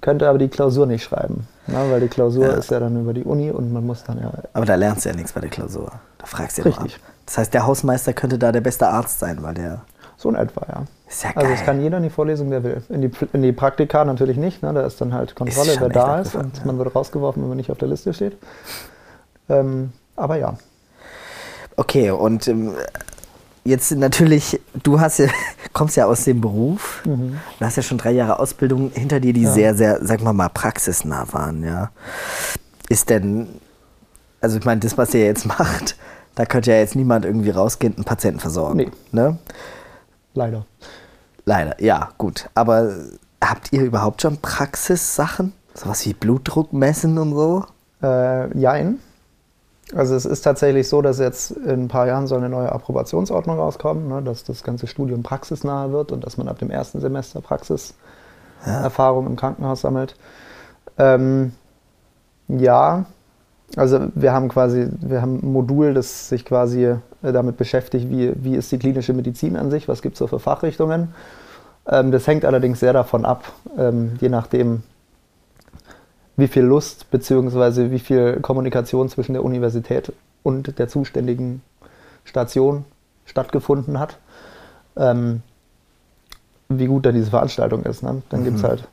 Könnte 0.00 0.26
aber 0.30 0.38
die 0.38 0.48
Klausur 0.48 0.86
nicht 0.86 1.04
schreiben. 1.04 1.46
Ne? 1.70 1.90
Weil 1.90 2.00
die 2.00 2.08
Klausur 2.08 2.44
Ja. 2.46 2.52
ist 2.54 2.70
ja 2.70 2.80
dann 2.80 3.00
über 3.00 3.12
die 3.12 3.24
Uni 3.24 3.50
und 3.50 3.72
man 3.72 3.86
muss 3.86 4.04
dann 4.04 4.18
ja. 4.20 4.32
Aber 4.52 4.66
da 4.66 4.74
lernst 4.74 5.04
du 5.04 5.10
ja 5.10 5.16
nichts 5.16 5.32
bei 5.32 5.40
der 5.40 5.50
Klausur. 5.50 5.92
Da 6.18 6.26
fragst 6.26 6.58
du 6.58 6.62
ja 6.62 6.68
nur 6.68 6.78
ab. 6.78 6.84
Richtig. 6.84 7.00
Das 7.26 7.38
heißt, 7.38 7.54
der 7.54 7.66
Hausmeister 7.66 8.12
könnte 8.12 8.38
da 8.38 8.52
der 8.52 8.60
beste 8.60 8.88
Arzt 8.88 9.20
sein, 9.20 9.42
weil 9.42 9.54
der 9.54 9.82
So 10.16 10.28
in 10.28 10.34
etwa, 10.34 10.66
ja. 10.68 10.82
ist 11.08 11.22
ja 11.22 11.32
geil. 11.32 11.44
Also 11.44 11.54
es 11.54 11.64
kann 11.64 11.80
jeder 11.80 11.96
in 11.98 12.02
die 12.02 12.10
Vorlesung, 12.10 12.50
der 12.50 12.62
will. 12.62 12.82
In 12.88 13.00
die, 13.02 13.10
in 13.32 13.42
die 13.42 13.52
Praktika 13.52 14.04
natürlich 14.04 14.36
nicht. 14.36 14.62
Ne? 14.62 14.72
Da 14.72 14.82
ist 14.82 15.00
dann 15.00 15.14
halt 15.14 15.34
Kontrolle, 15.34 15.76
wer 15.78 15.88
da 15.88 16.20
ist 16.20 16.34
und 16.34 16.58
ja. 16.58 16.64
man 16.66 16.76
wird 16.78 16.94
rausgeworfen, 16.94 17.42
wenn 17.42 17.48
man 17.48 17.56
nicht 17.56 17.70
auf 17.70 17.78
der 17.78 17.88
Liste 17.88 18.12
steht. 18.12 18.36
Ähm, 19.48 19.92
aber 20.16 20.36
ja, 20.36 20.54
Okay, 21.76 22.10
und 22.10 22.46
ähm, 22.46 22.74
jetzt 23.64 23.90
natürlich, 23.92 24.60
du 24.82 25.00
hast 25.00 25.18
ja, 25.18 25.26
kommst 25.72 25.96
ja 25.96 26.06
aus 26.06 26.24
dem 26.24 26.40
Beruf, 26.40 27.02
du 27.04 27.34
hast 27.60 27.76
ja 27.76 27.82
schon 27.82 27.98
drei 27.98 28.12
Jahre 28.12 28.38
Ausbildung 28.38 28.90
hinter 28.94 29.20
dir, 29.20 29.32
die 29.32 29.42
Ja. 29.42 29.52
sehr, 29.52 29.74
sehr, 29.74 30.04
sagen 30.04 30.24
wir 30.24 30.32
mal, 30.32 30.48
praxisnah 30.48 31.26
waren, 31.32 31.64
ja. 31.64 31.90
Ist 32.88 33.10
denn, 33.10 33.48
also 34.40 34.58
ich 34.58 34.64
meine, 34.64 34.80
das, 34.80 34.96
was 34.98 35.14
ihr 35.14 35.24
jetzt 35.24 35.46
macht, 35.58 35.96
da 36.34 36.44
könnte 36.46 36.70
ja 36.70 36.78
jetzt 36.78 36.96
niemand 36.96 37.24
irgendwie 37.24 37.50
rausgehen 37.50 37.92
und 37.92 37.98
einen 37.98 38.04
Patienten 38.04 38.40
versorgen. 38.40 38.76
Nee. 38.76 38.90
Ne? 39.12 39.38
leider. 40.34 40.64
Leider, 41.44 41.82
ja, 41.82 42.10
gut. 42.18 42.48
Aber 42.54 42.94
habt 43.42 43.72
ihr 43.72 43.82
überhaupt 43.82 44.22
schon 44.22 44.36
Praxissachen? 44.38 45.52
Sowas 45.74 46.04
wie 46.06 46.14
Blutdruck 46.14 46.72
messen 46.72 47.18
und 47.18 47.34
so? 47.34 47.64
Äh, 48.02 48.56
jein. 48.58 48.98
Also 49.94 50.14
es 50.14 50.24
ist 50.24 50.42
tatsächlich 50.42 50.88
so, 50.88 51.02
dass 51.02 51.18
jetzt 51.18 51.50
in 51.50 51.84
ein 51.84 51.88
paar 51.88 52.06
Jahren 52.06 52.26
soll 52.26 52.38
eine 52.38 52.48
neue 52.48 52.70
Approbationsordnung 52.70 53.58
rauskommen, 53.58 54.08
ne, 54.08 54.22
dass 54.22 54.44
das 54.44 54.62
ganze 54.62 54.86
Studium 54.86 55.22
praxisnah 55.22 55.90
wird 55.90 56.12
und 56.12 56.24
dass 56.24 56.36
man 56.36 56.48
ab 56.48 56.58
dem 56.58 56.70
ersten 56.70 57.00
Semester 57.00 57.40
Praxiserfahrung 57.40 59.26
im 59.26 59.36
Krankenhaus 59.36 59.80
sammelt. 59.80 60.14
Ähm, 60.96 61.52
ja, 62.46 63.04
also 63.76 64.08
wir 64.14 64.32
haben 64.32 64.48
quasi, 64.48 64.88
wir 65.00 65.22
haben 65.22 65.40
ein 65.42 65.52
Modul, 65.52 65.94
das 65.94 66.28
sich 66.28 66.44
quasi 66.44 66.84
äh, 66.84 66.96
damit 67.22 67.56
beschäftigt, 67.56 68.10
wie, 68.10 68.32
wie 68.36 68.56
ist 68.56 68.70
die 68.72 68.78
klinische 68.78 69.12
Medizin 69.12 69.56
an 69.56 69.70
sich, 69.70 69.88
was 69.88 70.02
gibt 70.02 70.14
es 70.14 70.18
so 70.18 70.26
für 70.26 70.38
Fachrichtungen. 70.38 71.14
Ähm, 71.86 72.12
das 72.12 72.26
hängt 72.26 72.44
allerdings 72.44 72.80
sehr 72.80 72.92
davon 72.92 73.24
ab, 73.24 73.44
ähm, 73.78 74.12
je 74.20 74.28
nachdem, 74.28 74.82
wie 76.40 76.48
viel 76.48 76.62
Lust 76.64 77.10
bzw. 77.10 77.90
wie 77.90 77.98
viel 77.98 78.40
Kommunikation 78.40 79.08
zwischen 79.08 79.34
der 79.34 79.44
Universität 79.44 80.12
und 80.42 80.78
der 80.78 80.88
zuständigen 80.88 81.62
Station 82.24 82.84
stattgefunden 83.26 83.98
hat, 83.98 84.18
ähm, 84.96 85.42
wie 86.68 86.86
gut 86.86 87.06
dann 87.06 87.14
diese 87.14 87.30
Veranstaltung 87.30 87.82
ist. 87.84 88.02
Ne? 88.02 88.22
Dann 88.30 88.44
gibt 88.44 88.58
es 88.58 88.64
halt 88.64 88.88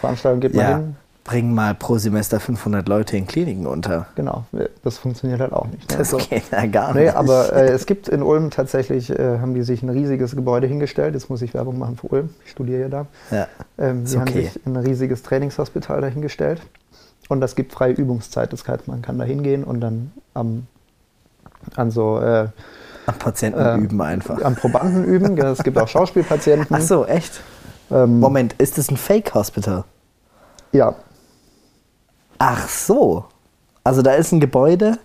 Veranstaltungen, 0.00 0.40
geht 0.40 0.54
man 0.54 0.64
Ja. 0.64 0.76
hin, 0.76 0.96
Bringen 1.22 1.54
mal 1.54 1.74
pro 1.74 1.98
Semester 1.98 2.40
500 2.40 2.88
Leute 2.88 3.16
in 3.16 3.26
Kliniken 3.26 3.66
unter. 3.66 4.06
genau, 4.16 4.46
das 4.82 4.96
funktioniert 4.98 5.40
halt 5.40 5.52
auch 5.52 5.66
nicht. 5.66 5.88
Ne? 5.90 5.98
Das 5.98 6.10
So. 6.10 6.16
geht 6.16 6.50
ja 6.50 6.64
gar 6.66 6.94
nicht. 6.94 7.02
Nee, 7.02 7.08
aber 7.10 7.52
äh, 7.54 7.68
es 7.68 7.84
gibt 7.86 8.08
in 8.08 8.22
Ulm 8.22 8.50
tatsächlich, 8.50 9.10
äh, 9.10 9.38
haben 9.38 9.54
die 9.54 9.62
sich 9.62 9.82
ein 9.82 9.90
riesiges 9.90 10.34
Gebäude 10.34 10.66
hingestellt. 10.66 11.14
Jetzt 11.14 11.28
muss 11.28 11.42
ich 11.42 11.52
Werbung 11.52 11.78
machen 11.78 11.96
für 11.98 12.06
Ulm. 12.08 12.30
Ich 12.46 12.52
studiere 12.52 12.80
ja 12.80 12.88
da. 12.88 13.06
ja. 13.30 13.46
Ähm, 13.78 14.06
die 14.06 14.16
haben 14.18 14.28
okay. 14.28 14.44
sich 14.46 14.66
ein 14.66 14.76
riesiges 14.76 15.22
Trainingshospital 15.22 16.00
dahingestellt. 16.00 16.62
Und 17.30 17.40
das 17.40 17.56
gibt 17.56 17.72
freie 17.72 17.92
Übungszeit. 17.92 18.52
Das 18.52 18.66
heißt, 18.68 18.88
man 18.88 19.00
kann 19.00 19.18
da 19.18 19.24
hingehen 19.24 19.64
und 19.64 19.80
dann 19.80 20.12
am, 20.34 20.66
an 21.76 21.90
so 21.90 22.18
äh, 22.20 22.48
Am 23.06 23.14
Patienten 23.18 23.58
äh, 23.58 23.76
üben 23.76 24.00
einfach. 24.02 24.42
am 24.42 24.54
Probanden 24.56 25.04
üben. 25.04 25.38
Es 25.38 25.62
gibt 25.62 25.78
auch 25.78 25.88
Schauspielpatienten. 25.88 26.76
Ach 26.76 26.82
so, 26.82 27.06
echt? 27.06 27.40
Ähm, 27.90 28.20
Moment, 28.20 28.54
ist 28.58 28.76
das 28.76 28.90
ein 28.90 28.98
Fake-Hospital? 28.98 29.84
Ja, 30.72 30.94
Ach 32.42 32.66
so. 32.68 33.24
Also 33.84 34.00
da 34.00 34.14
ist 34.14 34.32
ein 34.32 34.40
Gebäude. 34.40 34.98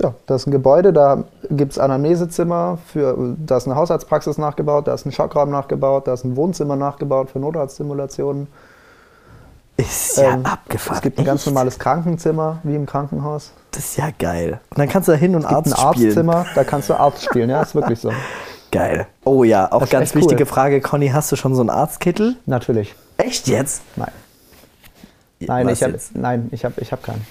ja, 0.00 0.12
das 0.26 0.42
ist 0.42 0.46
ein 0.48 0.50
Gebäude, 0.50 0.92
da 0.92 1.24
gibt 1.48 1.72
es 1.72 1.78
Anamnesezimmer, 1.78 2.78
für, 2.86 3.36
da 3.38 3.56
ist 3.56 3.66
eine 3.66 3.76
Hausarztpraxis 3.76 4.36
nachgebaut, 4.36 4.88
da 4.88 4.94
ist 4.94 5.06
ein 5.06 5.12
Schockraum 5.12 5.50
nachgebaut, 5.50 6.08
da 6.08 6.14
ist 6.14 6.24
ein 6.24 6.34
Wohnzimmer 6.34 6.74
nachgebaut 6.74 7.30
für 7.30 7.38
Notarztsimulationen. 7.38 8.48
Ist 9.78 10.18
ja 10.18 10.34
Ähm, 10.34 10.44
abgefahren. 10.44 10.96
Es 10.96 11.02
gibt 11.02 11.18
ein 11.18 11.24
ganz 11.24 11.40
Echt? 11.42 11.46
normales 11.46 11.78
Krankenzimmer, 11.78 12.58
wie 12.64 12.74
im 12.74 12.84
Krankenhaus. 12.84 13.52
Das 13.70 13.84
ist 13.84 13.96
ja 13.96 14.10
geil. 14.18 14.60
Und 14.70 14.78
dann 14.78 14.88
kannst 14.88 15.08
du 15.08 15.12
da 15.12 15.18
hin 15.18 15.34
und 15.36 15.42
Es 15.42 15.48
gibt 15.48 15.56
Arzt 15.68 15.78
ein. 15.78 15.84
Arztzimmer, 15.86 16.46
da 16.54 16.64
kannst 16.64 16.90
du 16.90 16.94
Arzt 16.94 17.24
spielen, 17.24 17.48
ja, 17.48 17.62
ist 17.62 17.74
wirklich 17.74 18.00
so. 18.00 18.12
Geil. 18.70 19.06
Oh 19.24 19.44
ja, 19.44 19.72
auch 19.72 19.88
ganz 19.88 20.08
echt 20.08 20.16
cool. 20.16 20.22
wichtige 20.22 20.44
Frage. 20.44 20.82
Conny, 20.82 21.08
hast 21.08 21.32
du 21.32 21.36
schon 21.36 21.54
so 21.54 21.62
einen 21.62 21.70
Arztkittel? 21.70 22.36
Natürlich. 22.44 22.94
Echt 23.16 23.48
jetzt? 23.48 23.80
Nein. 23.96 24.10
Nein, 25.40 25.66
Was 25.68 25.72
ich 25.80 25.82
habe 25.84 25.98
nein, 26.14 26.48
ich 26.50 26.64
hab, 26.66 26.76
ich 26.76 26.92
hab 26.92 27.02
keinen. 27.02 27.24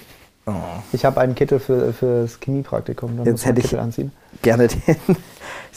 Oh. 0.46 0.52
Ich 0.92 1.04
habe 1.04 1.20
einen 1.20 1.36
Kittel 1.36 1.60
für, 1.60 1.92
fürs 1.92 2.40
Chemiepraktikum. 2.40 3.18
Da 3.18 3.22
Jetzt 3.24 3.46
muss 3.46 3.56
ich- 3.56 3.62
Kittel 3.62 3.78
anziehen. 3.78 4.10
Gerne 4.42 4.68
den, 4.68 4.96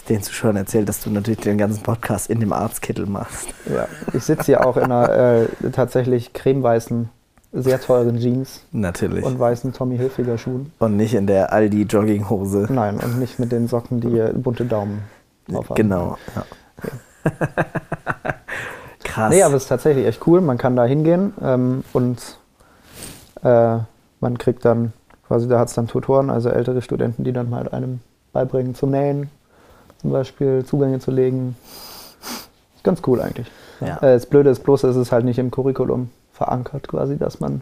den 0.10 0.22
Zuschauern 0.22 0.56
erzählt, 0.56 0.90
dass 0.90 1.02
du 1.04 1.10
natürlich 1.10 1.40
den 1.42 1.58
ganzen 1.58 1.84
Podcast 1.84 2.30
in 2.30 2.40
dem 2.40 2.54
Arztkittel 2.54 3.06
machst. 3.06 3.50
Ja. 3.74 3.88
Ich 4.14 4.24
sitze 4.24 4.46
hier 4.46 4.66
auch 4.66 4.78
in 4.78 4.84
einer 4.84 5.10
äh, 5.10 5.48
tatsächlich 5.72 6.34
cremeweißen, 6.34 7.10
sehr 7.54 7.82
teuren 7.82 8.18
Jeans 8.18 8.62
Natürlich. 8.72 9.26
und 9.26 9.34
Und, 9.34 9.40
weißen 9.40 9.74
Tommy 9.74 9.98
Hilfiger 9.98 10.38
Schuhen. 10.38 10.72
nicht 10.90 11.14
in 11.14 11.28
der 11.28 11.52
Aldi-Jogginghose. 11.52 12.68
Nein, 12.72 12.98
und 12.98 13.20
nicht 13.20 13.40
mit 13.40 13.52
den 13.52 13.68
Socken, 13.68 14.00
die 14.00 14.18
äh, 14.18 14.32
bunte 14.34 14.66
Daumen 14.66 15.04
drauf 15.50 15.70
haben. 15.70 15.76
Genau. 15.76 16.18
Ja. 16.36 16.46
Krass. 19.04 19.34
Nee, 19.34 19.44
aber 19.44 19.56
es 19.56 19.64
ist 19.64 19.70
tatsächlich 19.70 20.06
echt 20.06 20.26
cool. 20.28 20.40
Man 20.42 20.58
kann 20.58 20.76
da 20.76 20.86
hingehen 20.86 21.34
ähm, 21.44 21.84
und 21.92 22.38
äh, 23.44 23.78
man 24.22 24.38
kriegt 24.38 24.64
dann, 24.64 24.94
quasi 25.28 25.48
da 25.50 25.60
hat 25.60 25.68
es 25.68 25.74
dann 25.74 25.88
Tutoren, 25.88 26.30
also 26.30 26.50
ältere 26.50 26.82
Studenten, 26.82 27.24
die 27.26 27.34
dann 27.34 27.50
mal 27.50 27.68
einem 27.70 28.00
beibringen 28.34 28.76
zu 28.76 28.88
nähen, 28.88 29.30
zum 30.00 30.12
Beispiel 30.12 30.66
Zugänge 30.66 31.00
zu 31.00 31.12
legen. 31.12 31.56
Ist 32.76 32.84
ganz 32.84 33.02
cool 33.08 33.22
eigentlich. 33.22 33.52
Ja. 33.80 33.98
Äh, 33.98 34.14
das 34.14 34.26
Blöde 34.26 34.50
ist 34.50 34.64
bloß, 34.64 34.84
es 34.86 34.96
ist 34.96 35.12
halt 35.12 35.26
nicht 35.26 35.40
im 35.40 35.52
Curriculum 35.52 36.10
verankert, 36.34 36.88
quasi, 36.88 37.18
dass 37.18 37.40
man 37.40 37.62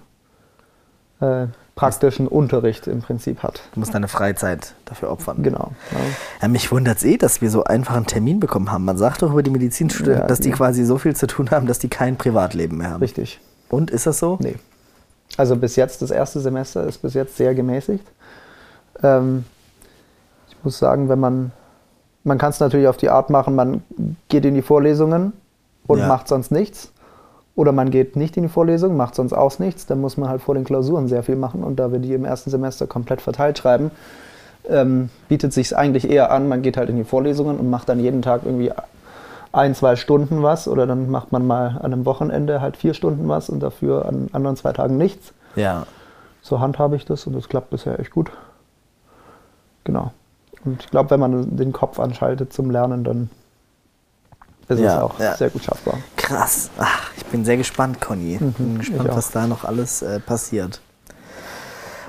äh, 1.19 1.47
praktischen 1.75 2.27
Unterricht 2.27 2.87
im 2.87 3.01
Prinzip 3.01 3.41
hat. 3.41 3.61
du 3.73 3.79
musst 3.79 3.93
deine 3.93 4.09
Freizeit 4.09 4.73
dafür 4.83 5.11
opfern. 5.11 5.43
Genau. 5.43 5.71
Ja. 5.91 5.97
Ja, 6.41 6.47
mich 6.49 6.71
wundert 6.71 6.97
es 6.97 7.03
eh, 7.05 7.17
dass 7.17 7.41
wir 7.41 7.49
so 7.49 7.63
einfach 7.63 7.95
einen 7.95 8.05
Termin 8.05 8.39
bekommen 8.41 8.71
haben. 8.71 8.83
Man 8.83 8.97
sagt 8.97 9.21
doch 9.21 9.31
über 9.31 9.43
die 9.43 9.49
Medizinstudenten, 9.49 10.21
Ja, 10.23 10.27
dass 10.27 10.41
die 10.41 10.51
quasi 10.51 10.83
so 10.83 10.97
viel 10.97 11.15
zu 11.15 11.25
tun 11.25 11.51
haben, 11.51 11.67
dass 11.67 11.79
die 11.79 11.87
kein 11.87 12.17
Privatleben 12.17 12.77
mehr 12.77 12.91
haben. 12.91 13.01
Richtig. 13.01 13.39
Und 13.69 13.91
ist 13.91 14.07
das 14.07 14.19
so? 14.19 14.37
Nee. 14.41 14.55
Also 15.37 15.55
bis 15.55 15.77
jetzt, 15.77 16.01
das 16.01 16.11
erste 16.11 16.41
Semester 16.41 16.85
ist 16.85 16.97
bis 16.97 17.13
jetzt 17.13 17.37
sehr 17.37 17.55
gemäßigt. 17.55 18.05
Ähm, 19.01 19.45
muss 20.63 20.79
sagen, 20.79 21.09
wenn 21.09 21.19
man, 21.19 21.51
man 22.23 22.37
kann 22.37 22.49
es 22.51 22.59
natürlich 22.59 22.87
auf 22.87 22.97
die 22.97 23.09
Art 23.09 23.29
machen, 23.29 23.55
man 23.55 23.83
geht 24.27 24.45
in 24.45 24.53
die 24.55 24.61
Vorlesungen 24.61 25.33
und 25.87 25.99
Ja. 25.99 26.07
macht 26.07 26.27
sonst 26.27 26.51
nichts. 26.51 26.91
Oder 27.55 27.71
man 27.73 27.89
geht 27.91 28.15
nicht 28.15 28.37
in 28.37 28.43
die 28.43 28.49
Vorlesung, 28.49 28.95
macht 28.95 29.15
sonst 29.15 29.33
auch 29.33 29.59
nichts. 29.59 29.85
Dann 29.85 29.99
muss 29.99 30.15
man 30.15 30.29
halt 30.29 30.41
vor 30.41 30.55
den 30.55 30.63
Klausuren 30.63 31.09
sehr 31.09 31.23
viel 31.23 31.35
machen. 31.35 31.63
Und 31.63 31.77
da 31.77 31.91
wir 31.91 31.99
die 31.99 32.13
im 32.13 32.23
ersten 32.23 32.49
Semester 32.49 32.87
komplett 32.87 33.19
verteilt 33.21 33.57
schreiben, 33.57 33.91
ähm, 34.69 35.09
bietet 35.27 35.51
sich 35.51 35.75
eigentlich 35.75 36.09
eher 36.09 36.31
an, 36.31 36.47
man 36.47 36.61
geht 36.61 36.77
halt 36.77 36.89
in 36.89 36.95
die 36.95 37.03
Vorlesungen 37.03 37.59
und 37.59 37.69
macht 37.69 37.89
dann 37.89 37.99
jeden 37.99 38.21
Tag 38.21 38.41
irgendwie 38.45 38.71
ein, 39.51 39.73
zwei 39.75 39.95
Stunden 39.95 40.43
was 40.43 40.67
oder 40.67 40.85
dann 40.85 41.09
macht 41.09 41.31
man 41.31 41.45
mal 41.47 41.79
an 41.81 41.91
einem 41.91 42.05
Wochenende 42.05 42.61
halt 42.61 42.77
vier 42.77 42.93
Stunden 42.93 43.27
was 43.27 43.49
und 43.49 43.61
dafür 43.61 44.05
an 44.05 44.29
anderen 44.31 44.55
zwei 44.55 44.71
Tagen 44.73 44.97
nichts. 44.97 45.33
Ja. 45.55 45.85
So 46.41 46.59
handhabe 46.59 46.95
ich 46.95 47.05
das 47.05 47.25
und 47.27 47.35
das 47.35 47.49
klappt 47.49 47.71
bisher 47.71 47.99
echt 47.99 48.11
gut. 48.11 48.31
Genau. 49.83 50.11
Und 50.65 50.83
ich 50.83 50.89
glaube, 50.89 51.11
wenn 51.11 51.19
man 51.19 51.55
den 51.55 51.71
Kopf 51.71 51.99
anschaltet 51.99 52.51
zum 52.53 52.69
Lernen, 52.71 53.03
dann 53.03 53.29
ist 54.67 54.79
Ja, 54.79 54.97
es 54.97 55.01
auch 55.03 55.19
ja. 55.19 55.35
sehr 55.35 55.49
gut 55.49 55.63
schaffbar. 55.63 55.97
Krass. 56.17 56.69
Ach, 56.77 57.11
ich 57.17 57.25
bin 57.25 57.45
sehr 57.45 57.57
gespannt, 57.57 58.01
Conny. 58.01 58.37
bin 58.37 58.77
gespannt, 58.79 58.99
Mhm, 58.99 59.05
ich 59.05 59.11
auch. 59.11 59.17
was 59.17 59.31
da 59.31 59.47
noch 59.47 59.63
alles 59.63 60.01
äh, 60.01 60.19
passiert. 60.19 60.81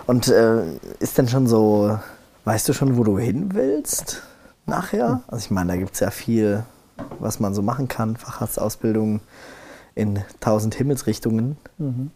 Und 0.07 0.29
äh, 0.29 0.63
ist 0.99 1.17
denn 1.19 1.29
schon 1.29 1.47
so, 1.47 1.99
weißt 2.45 2.69
du 2.69 2.73
schon, 2.73 2.97
wo 2.97 3.05
du 3.05 3.19
hin 3.19 3.55
willst 3.55 4.23
nachher? 4.67 5.23
Also 5.29 5.45
ich 5.45 5.51
meine, 5.51 5.73
da 5.73 5.79
gibt 5.79 5.95
es 5.95 6.01
ja 6.01 6.11
viel, 6.11 6.65
was 7.21 7.39
man 7.41 7.55
so 7.55 7.63
machen 7.63 7.87
kann. 7.89 8.17
Facharztausbildung 8.17 9.21
in 9.95 10.19
tausend 10.41 10.75
Himmelsrichtungen. 10.75 11.57
Mhm. 11.79 12.11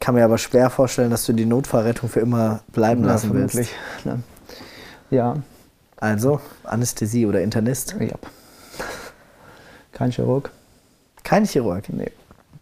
Kann 0.00 0.14
mir 0.14 0.24
aber 0.24 0.38
schwer 0.38 0.70
vorstellen, 0.70 1.10
dass 1.10 1.26
du 1.26 1.32
die 1.32 1.44
Notfallrettung 1.46 2.08
für 2.08 2.20
immer 2.20 2.60
bleiben 2.72 3.02
Ja, 3.02 3.08
lassen 3.08 3.34
willst. 3.34 3.56
Ne? 4.04 4.22
Ja, 5.10 5.36
Also 5.96 6.40
Anästhesie 6.64 7.26
oder 7.26 7.40
Internist? 7.42 7.94
ja. 7.98 8.16
Kein 9.92 10.10
Chirurg. 10.12 10.50
Kein 11.24 11.44
Chirurg. 11.44 11.88
Nee. 11.88 12.12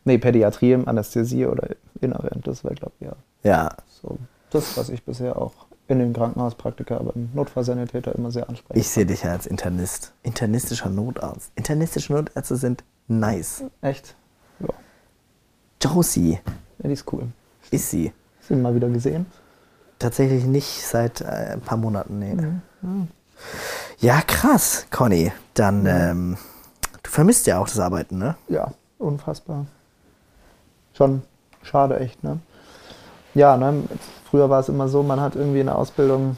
Nee, 0.05 0.19
Pädiatrie, 0.19 0.75
Anästhesie 0.87 1.47
oder 1.47 1.69
Inneren, 2.01 2.41
das 2.45 2.63
wäre, 2.65 2.75
glaube 2.75 2.93
ich, 3.01 3.07
ja. 3.07 3.17
Ja. 3.43 3.77
So, 4.01 4.19
das, 4.51 4.77
was 4.77 4.89
ich 4.89 5.03
bisher 5.03 5.37
auch 5.37 5.53
in 5.89 5.99
den 5.99 6.13
Krankenhauspraktika, 6.13 6.97
aber 6.97 7.15
im 7.15 7.31
Notfallsanitäter 7.35 8.15
immer 8.15 8.31
sehr 8.31 8.49
anspreche. 8.49 8.79
Ich 8.79 8.89
sehe 8.89 9.07
dich 9.07 9.23
ja 9.25 9.33
als 9.33 9.47
Internist. 9.47 10.13
Internistischer 10.23 10.89
Notarzt. 10.89 11.51
Internistische 11.57 12.13
Notärzte 12.13 12.57
sind 12.57 12.85
nice. 13.09 13.65
Echt? 13.83 14.15
Ja. 14.61 14.69
Josie 15.83 16.41
ja, 16.79 16.89
die 16.89 16.93
ist 16.93 17.13
cool. 17.13 17.25
ist 17.71 17.91
sie. 17.91 18.13
Hast 18.41 18.51
du 18.51 18.55
ihn 18.55 18.63
mal 18.63 18.75
wieder 18.75 18.89
gesehen? 18.89 19.27
Tatsächlich 19.99 20.45
nicht 20.45 20.87
seit 20.87 21.23
äh, 21.23 21.53
ein 21.55 21.61
paar 21.61 21.79
Monaten, 21.79 22.19
nee. 22.19 22.37
Ja, 23.99 24.21
krass, 24.21 24.87
Conny. 24.91 25.33
Dann, 25.55 25.87
ähm, 25.87 26.37
du 27.03 27.11
vermisst 27.11 27.47
ja 27.47 27.59
auch 27.59 27.69
das 27.69 27.81
Arbeiten, 27.81 28.19
ne? 28.19 28.37
Ja, 28.49 28.73
unfassbar. 28.99 29.67
Schon 30.93 31.23
schade, 31.63 31.99
echt, 31.99 32.23
ne? 32.23 32.39
Ja, 33.35 33.57
ne? 33.57 33.85
Früher 34.31 34.51
war 34.51 34.61
es 34.61 34.69
immer 34.69 34.89
so, 34.89 35.03
man 35.03 35.21
hat 35.21 35.35
irgendwie 35.35 35.61
in 35.61 35.67
der 35.67 35.77
Ausbildung 35.77 36.37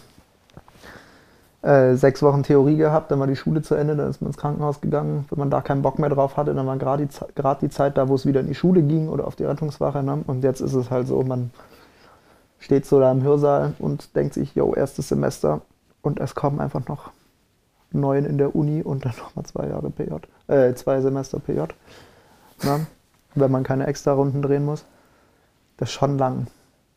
äh, 1.62 1.96
sechs 1.96 2.22
Wochen 2.22 2.44
Theorie 2.44 2.76
gehabt, 2.76 3.10
dann 3.10 3.18
war 3.18 3.26
die 3.26 3.36
Schule 3.36 3.62
zu 3.62 3.74
Ende, 3.74 3.96
dann 3.96 4.08
ist 4.08 4.20
man 4.20 4.30
ins 4.30 4.36
Krankenhaus 4.36 4.80
gegangen. 4.80 5.26
Wenn 5.30 5.38
man 5.38 5.50
da 5.50 5.60
keinen 5.60 5.82
Bock 5.82 5.98
mehr 5.98 6.10
drauf 6.10 6.36
hatte, 6.36 6.54
dann 6.54 6.66
war 6.66 6.76
gerade 6.76 7.06
die, 7.06 7.42
die 7.60 7.70
Zeit 7.70 7.96
da, 7.96 8.08
wo 8.08 8.14
es 8.14 8.26
wieder 8.26 8.40
in 8.40 8.46
die 8.46 8.54
Schule 8.54 8.82
ging 8.82 9.08
oder 9.08 9.26
auf 9.26 9.34
die 9.34 9.44
Rettungswache. 9.44 10.02
Ne? 10.02 10.22
Und 10.26 10.44
jetzt 10.44 10.60
ist 10.60 10.74
es 10.74 10.90
halt 10.90 11.08
so, 11.08 11.20
man 11.22 11.50
steht 12.58 12.86
so 12.86 13.00
da 13.00 13.10
im 13.12 13.22
Hörsaal 13.22 13.74
und 13.78 14.14
denkt 14.16 14.34
sich, 14.34 14.54
yo, 14.54 14.74
erstes 14.74 15.08
Semester 15.08 15.60
und 16.02 16.20
es 16.20 16.34
kommen 16.34 16.60
einfach 16.60 16.86
noch 16.88 17.10
neun 17.90 18.24
in 18.24 18.38
der 18.38 18.54
Uni 18.54 18.82
und 18.82 19.04
dann 19.04 19.14
nochmal 19.18 19.44
zwei 19.46 19.66
Jahre 19.68 19.90
PJ, 19.90 20.12
äh, 20.52 20.74
zwei 20.74 21.00
Semester 21.00 21.38
PJ. 21.38 21.60
Ne? 22.62 22.86
Wenn 23.34 23.50
man 23.50 23.62
keine 23.62 23.86
extra 23.86 24.12
Runden 24.12 24.42
drehen 24.42 24.64
muss. 24.64 24.84
Das 25.76 25.90
ist 25.90 25.94
schon 25.94 26.18
lang. 26.18 26.48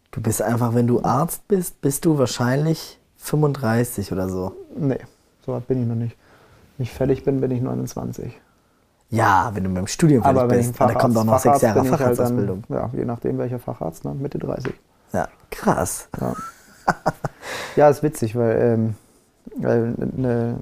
Du 0.10 0.22
bist 0.22 0.42
einfach, 0.42 0.74
wenn 0.74 0.88
du 0.88 1.04
Arzt 1.04 1.48
bist, 1.48 1.82
bist 1.82 2.04
du 2.06 2.18
wahrscheinlich 2.18 3.00
35 3.18 4.12
oder 4.12 4.28
so. 4.28 4.54
Nee, 4.76 5.00
so 5.46 5.54
weit 5.54 5.68
bin 5.68 5.84
ich 5.84 5.88
noch 5.88 5.96
nicht. 5.96 6.18
Wenn 6.78 6.84
ich 6.84 6.92
fertig 6.92 7.24
bin, 7.24 7.40
bin 7.40 7.52
ich 7.52 7.62
29. 7.62 8.40
Ja, 9.12 9.52
wenn 9.54 9.64
du 9.64 9.70
mit 9.70 9.78
dem 9.78 9.88
Studium 9.88 10.24
fertig 10.24 10.40
Aber 10.42 10.50
wenn 10.50 10.60
ich 10.62 10.68
bist. 10.68 10.82
ein 10.82 10.88
Da 10.88 10.94
kommt 10.96 11.14
Facharzt, 11.14 11.18
auch 11.18 11.24
noch 11.26 11.40
sechs 11.40 11.62
Facharzt 11.62 11.64
Jahre 11.64 11.82
bin 11.82 11.86
ich 11.86 11.92
halt 11.92 12.02
dann, 12.02 12.08
Facharztausbildung. 12.08 12.64
ja, 12.70 12.90
je 12.94 13.06
nachdem 13.06 13.38
welcher 13.38 13.60
Facharzt, 13.60 14.04
ne? 14.06 14.16
Mitte 14.16 14.40
30. 14.40 14.74
Ja, 15.14 15.28
krass. 15.50 16.10
Ja, 16.20 16.36
ja 17.76 17.90
ist 17.90 18.04
witzig, 18.04 18.36
weil 18.36 18.60
ähm, 18.62 18.96
eine 19.64 20.60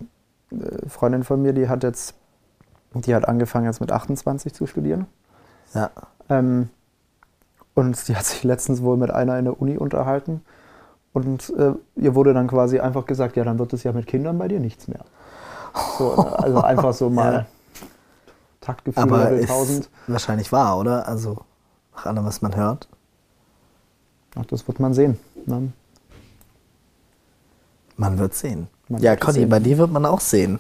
äh, 0.52 0.90
Freundin 0.90 1.24
von 1.24 1.42
mir, 1.42 1.54
die 1.54 1.70
hat 1.70 1.84
jetzt, 1.84 2.16
die 2.94 3.14
hat 3.14 3.28
angefangen 3.28 3.66
jetzt 3.66 3.82
mit 3.82 3.92
28 3.92 4.54
zu 4.54 4.66
studieren. 4.68 5.08
Ja. 5.74 5.92
Ähm, 6.30 6.70
und 7.76 8.08
die 8.08 8.16
hat 8.16 8.26
sich 8.26 8.44
letztens 8.44 8.82
wohl 8.82 8.98
mit 8.98 9.12
einer 9.12 9.38
in 9.38 9.46
der 9.46 9.62
Uni 9.62 9.78
unterhalten. 9.78 10.42
Und 11.14 11.54
äh, 11.58 11.74
ihr 11.96 12.16
wurde 12.16 12.34
dann 12.34 12.48
quasi 12.48 12.80
einfach 12.80 13.06
gesagt, 13.06 13.36
ja, 13.36 13.44
dann 13.44 13.58
wird 13.58 13.74
es 13.74 13.84
ja 13.84 13.92
mit 13.94 14.06
Kindern 14.06 14.38
bei 14.38 14.48
dir 14.48 14.60
nichts 14.60 14.88
mehr. 14.88 15.06
So, 15.98 16.12
also 16.14 16.62
einfach 16.62 16.94
so 16.94 17.10
mal 17.10 17.34
Ja. 17.34 17.46
Taktgefühl 18.62 19.02
Aber 19.02 19.24
Level 19.26 19.40
ist 19.40 19.50
1000. 19.50 19.90
wahrscheinlich 20.08 20.52
wahr, 20.52 20.78
oder? 20.78 21.08
Also, 21.08 21.38
nach 21.96 22.06
allem, 22.06 22.26
was 22.26 22.42
man 22.42 22.56
hört. 22.56 22.89
Ach, 24.40 24.46
das 24.46 24.68
wird 24.68 24.80
man 24.80 24.94
sehen. 24.94 25.18
Ne? 25.46 25.72
Man 27.98 28.18
wird 28.18 28.34
sehen. 28.34 28.68
Man 28.88 29.02
ja, 29.02 29.12
wird 29.12 29.22
Conny, 29.22 29.40
sehen. 29.40 29.50
bei 29.50 29.60
dir 29.60 29.78
wird 29.78 29.92
man 29.92 30.06
auch 30.06 30.22
sehen. 30.22 30.60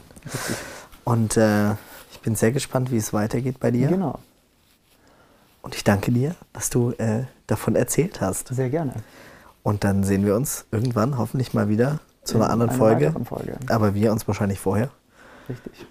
Und 1.05 1.37
äh, 1.37 1.71
ich 2.11 2.19
bin 2.21 2.35
sehr 2.35 2.51
gespannt, 2.51 2.91
wie 2.91 2.97
es 2.97 3.13
weitergeht 3.13 3.59
bei 3.59 3.71
dir. 3.71 3.87
Genau, 3.87 4.19
Und 5.61 5.75
ich 5.75 5.83
danke 5.83 6.11
dir, 6.11 6.35
dass 6.53 6.69
du 6.69 6.91
äh, 6.91 7.23
davon 7.47 7.75
erzählt 7.75 8.21
hast. 8.21 8.49
sehr 8.49 8.69
gerne. 8.69 8.93
Und 9.63 9.83
dann 9.83 10.03
sehen 10.03 10.25
wir 10.25 10.35
uns 10.35 10.65
irgendwann 10.71 11.17
hoffentlich 11.17 11.53
mal 11.53 11.69
wieder 11.69 11.99
zu 12.23 12.35
einer 12.37 12.45
In 12.45 12.51
anderen 12.51 12.69
einer 12.71 12.77
Folge. 12.79 13.13
Folge. 13.25 13.57
Aber 13.69 13.93
wir 13.93 14.11
uns 14.11 14.27
wahrscheinlich 14.27 14.59
vorher. 14.59 14.89
Richtig. 15.47 15.85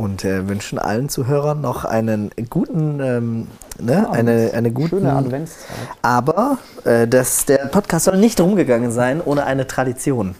Und 0.00 0.24
äh, 0.24 0.48
wünschen 0.48 0.78
allen 0.78 1.10
Zuhörern 1.10 1.60
noch 1.60 1.84
einen 1.84 2.30
guten, 2.48 3.00
ähm, 3.00 3.48
ne, 3.78 4.08
eine, 4.10 4.52
eine 4.54 4.70
gute. 4.70 4.96
Schöne 4.96 5.12
Adventszeit. 5.12 5.76
Aber 6.00 6.56
äh, 6.86 7.06
das, 7.06 7.44
der 7.44 7.66
Podcast 7.66 8.06
soll 8.06 8.16
nicht 8.16 8.40
rumgegangen 8.40 8.92
sein 8.92 9.20
ohne 9.20 9.44
eine 9.44 9.66
Tradition. 9.66 10.36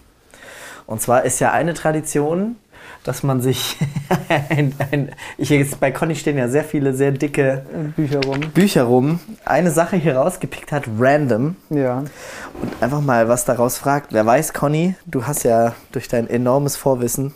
Und 0.86 1.02
zwar 1.02 1.26
ist 1.26 1.40
ja 1.40 1.52
eine 1.52 1.74
Tradition, 1.74 2.56
dass 3.04 3.22
man 3.22 3.42
sich 3.42 3.76
ein, 4.48 4.74
ein, 4.90 5.10
ich 5.36 5.50
jetzt 5.50 5.78
bei 5.78 5.90
Conny 5.90 6.14
stehen 6.16 6.38
ja 6.38 6.48
sehr 6.48 6.64
viele 6.64 6.94
sehr 6.94 7.12
dicke 7.12 7.66
Bücher 7.96 8.20
rum. 8.24 8.40
Bücher 8.54 8.84
rum, 8.84 9.20
eine 9.44 9.70
Sache 9.72 9.96
hier 9.96 10.16
rausgepickt 10.16 10.72
hat, 10.72 10.84
random, 10.98 11.56
Ja. 11.68 11.98
und 11.98 12.82
einfach 12.82 13.02
mal 13.02 13.28
was 13.28 13.44
daraus 13.44 13.76
fragt. 13.76 14.14
Wer 14.14 14.24
weiß, 14.24 14.54
Conny, 14.54 14.94
du 15.04 15.26
hast 15.26 15.42
ja 15.42 15.74
durch 15.92 16.08
dein 16.08 16.30
enormes 16.30 16.76
Vorwissen 16.76 17.34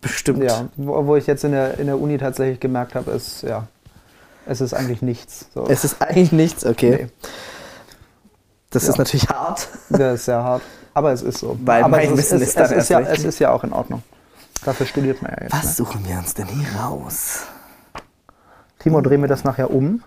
bestimmt. 0.00 0.42
Ja, 0.42 0.68
wo, 0.76 1.06
wo 1.06 1.16
ich 1.16 1.26
jetzt 1.26 1.44
in 1.44 1.52
der, 1.52 1.78
in 1.78 1.86
der 1.86 1.98
Uni 2.00 2.18
tatsächlich 2.18 2.60
gemerkt 2.60 2.94
habe, 2.94 3.10
ist, 3.12 3.42
ja, 3.42 3.66
es 4.46 4.60
ist 4.60 4.74
eigentlich 4.74 5.02
nichts. 5.02 5.46
So. 5.54 5.66
Es 5.68 5.84
ist 5.84 6.00
eigentlich 6.02 6.32
nichts, 6.32 6.64
okay. 6.66 7.04
Nee. 7.04 7.28
Das 8.70 8.84
Ja. 8.84 8.90
ist 8.90 8.98
natürlich 8.98 9.28
hart. 9.28 9.68
Das 9.88 10.14
ist 10.14 10.24
sehr 10.26 10.42
hart. 10.42 10.62
Aber 10.94 11.12
es 11.12 11.22
ist 11.22 11.38
so. 11.38 11.56
Weil 11.64 11.82
Aber 11.82 11.96
mein 11.96 12.12
es, 12.12 12.18
Wissen 12.18 12.36
ist, 12.40 12.42
ist 12.42 12.48
es, 12.48 12.54
dann 12.54 12.64
es, 12.72 12.84
ist 12.84 12.88
ja, 12.90 13.00
es 13.00 13.24
ist 13.24 13.38
ja 13.38 13.50
auch 13.52 13.64
in 13.64 13.72
Ordnung. 13.72 14.02
Dafür 14.64 14.86
studiert 14.86 15.22
man 15.22 15.32
ja 15.32 15.44
jetzt. 15.44 15.52
Was 15.52 15.64
Ne? 15.64 15.70
suchen 15.72 16.06
wir 16.06 16.18
uns 16.18 16.34
denn 16.34 16.46
hier 16.46 16.68
raus? 16.80 17.40
Timo, 18.78 19.00
drehen 19.00 19.20
wir 19.20 19.28
das 19.28 19.44
nachher 19.44 19.70
um. 19.70 20.02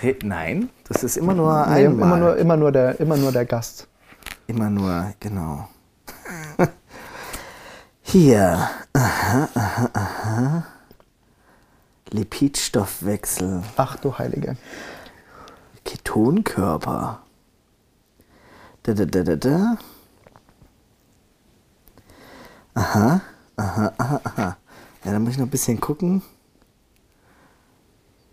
Dreh- 0.00 0.16
Nein, 0.22 0.68
das 0.88 1.02
ist 1.04 1.16
immer 1.16 1.34
nur 1.34 1.52
Nee, 1.66 1.86
einmal. 1.86 2.06
immer, 2.08 2.16
nur, 2.16 2.36
immer, 2.36 2.56
nur 2.56 2.72
der, 2.72 3.00
immer 3.00 3.16
nur 3.16 3.32
der 3.32 3.44
Gast. 3.46 3.86
Immer 4.46 4.68
nur, 4.70 5.12
genau. 5.20 5.68
Hier. 8.10 8.68
Aha, 8.92 9.48
aha, 9.54 9.90
aha. 9.92 10.64
Lipidstoffwechsel. 12.10 13.62
Ach 13.76 13.96
du 13.98 14.18
Heilige. 14.18 14.56
Ketonkörper. 15.84 17.22
Da, 18.82 18.94
da, 18.94 19.04
da, 19.04 19.22
da, 19.22 19.36
da. 19.36 19.78
Aha, 22.74 23.20
aha, 23.56 23.92
aha, 23.96 24.20
aha. 24.24 24.56
Ja, 25.04 25.12
da 25.12 25.20
muss 25.20 25.34
ich 25.34 25.38
noch 25.38 25.46
ein 25.46 25.50
bisschen 25.50 25.80
gucken. 25.80 26.22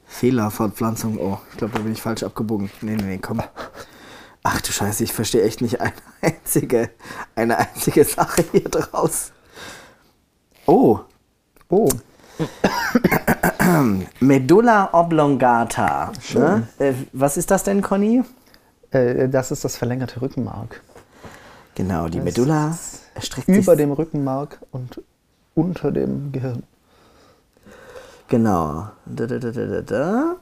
Fehlerfortpflanzung. 0.08 1.20
Oh, 1.20 1.38
ich 1.52 1.58
glaube, 1.58 1.76
da 1.78 1.84
bin 1.84 1.92
ich 1.92 2.02
falsch 2.02 2.24
abgebogen. 2.24 2.72
Nee, 2.82 2.96
nee, 2.96 3.04
nee, 3.04 3.18
komm. 3.20 3.44
Ach 4.42 4.60
du 4.60 4.72
Scheiße, 4.72 5.04
ich 5.04 5.14
verstehe 5.14 5.44
echt 5.44 5.62
nicht 5.62 5.80
eine 5.80 5.94
einzige, 6.22 6.90
eine 7.36 7.58
einzige 7.60 8.04
Sache 8.06 8.44
hier 8.52 8.70
draus. 8.70 9.34
Oh, 10.68 11.00
Oh, 11.70 11.90
Medulla 14.22 14.90
oblongata. 14.94 16.12
Ne? 16.34 16.68
Äh, 16.80 16.94
was 17.12 17.36
ist 17.36 17.52
das 17.52 17.64
denn, 17.64 17.82
Conny? 17.82 18.24
äh, 18.92 19.28
das 19.28 19.52
ist 19.52 19.66
das 19.66 19.76
verlängerte 19.76 20.22
Rückenmark. 20.22 20.82
Genau, 21.76 22.08
die 22.08 22.20
Das 22.20 22.26
Medulla 22.26 22.78
erstreckt 23.16 23.48
sich 23.48 23.58
Über 23.58 23.76
dem 23.76 23.92
Rückenmark 23.92 24.60
und 24.72 25.02
unter 25.56 25.92
dem 25.92 26.32
Gehirn. 26.32 26.64
Genau. 28.30 28.88
Da, 29.06 29.26
da, 29.26 29.40
da. 29.82 30.36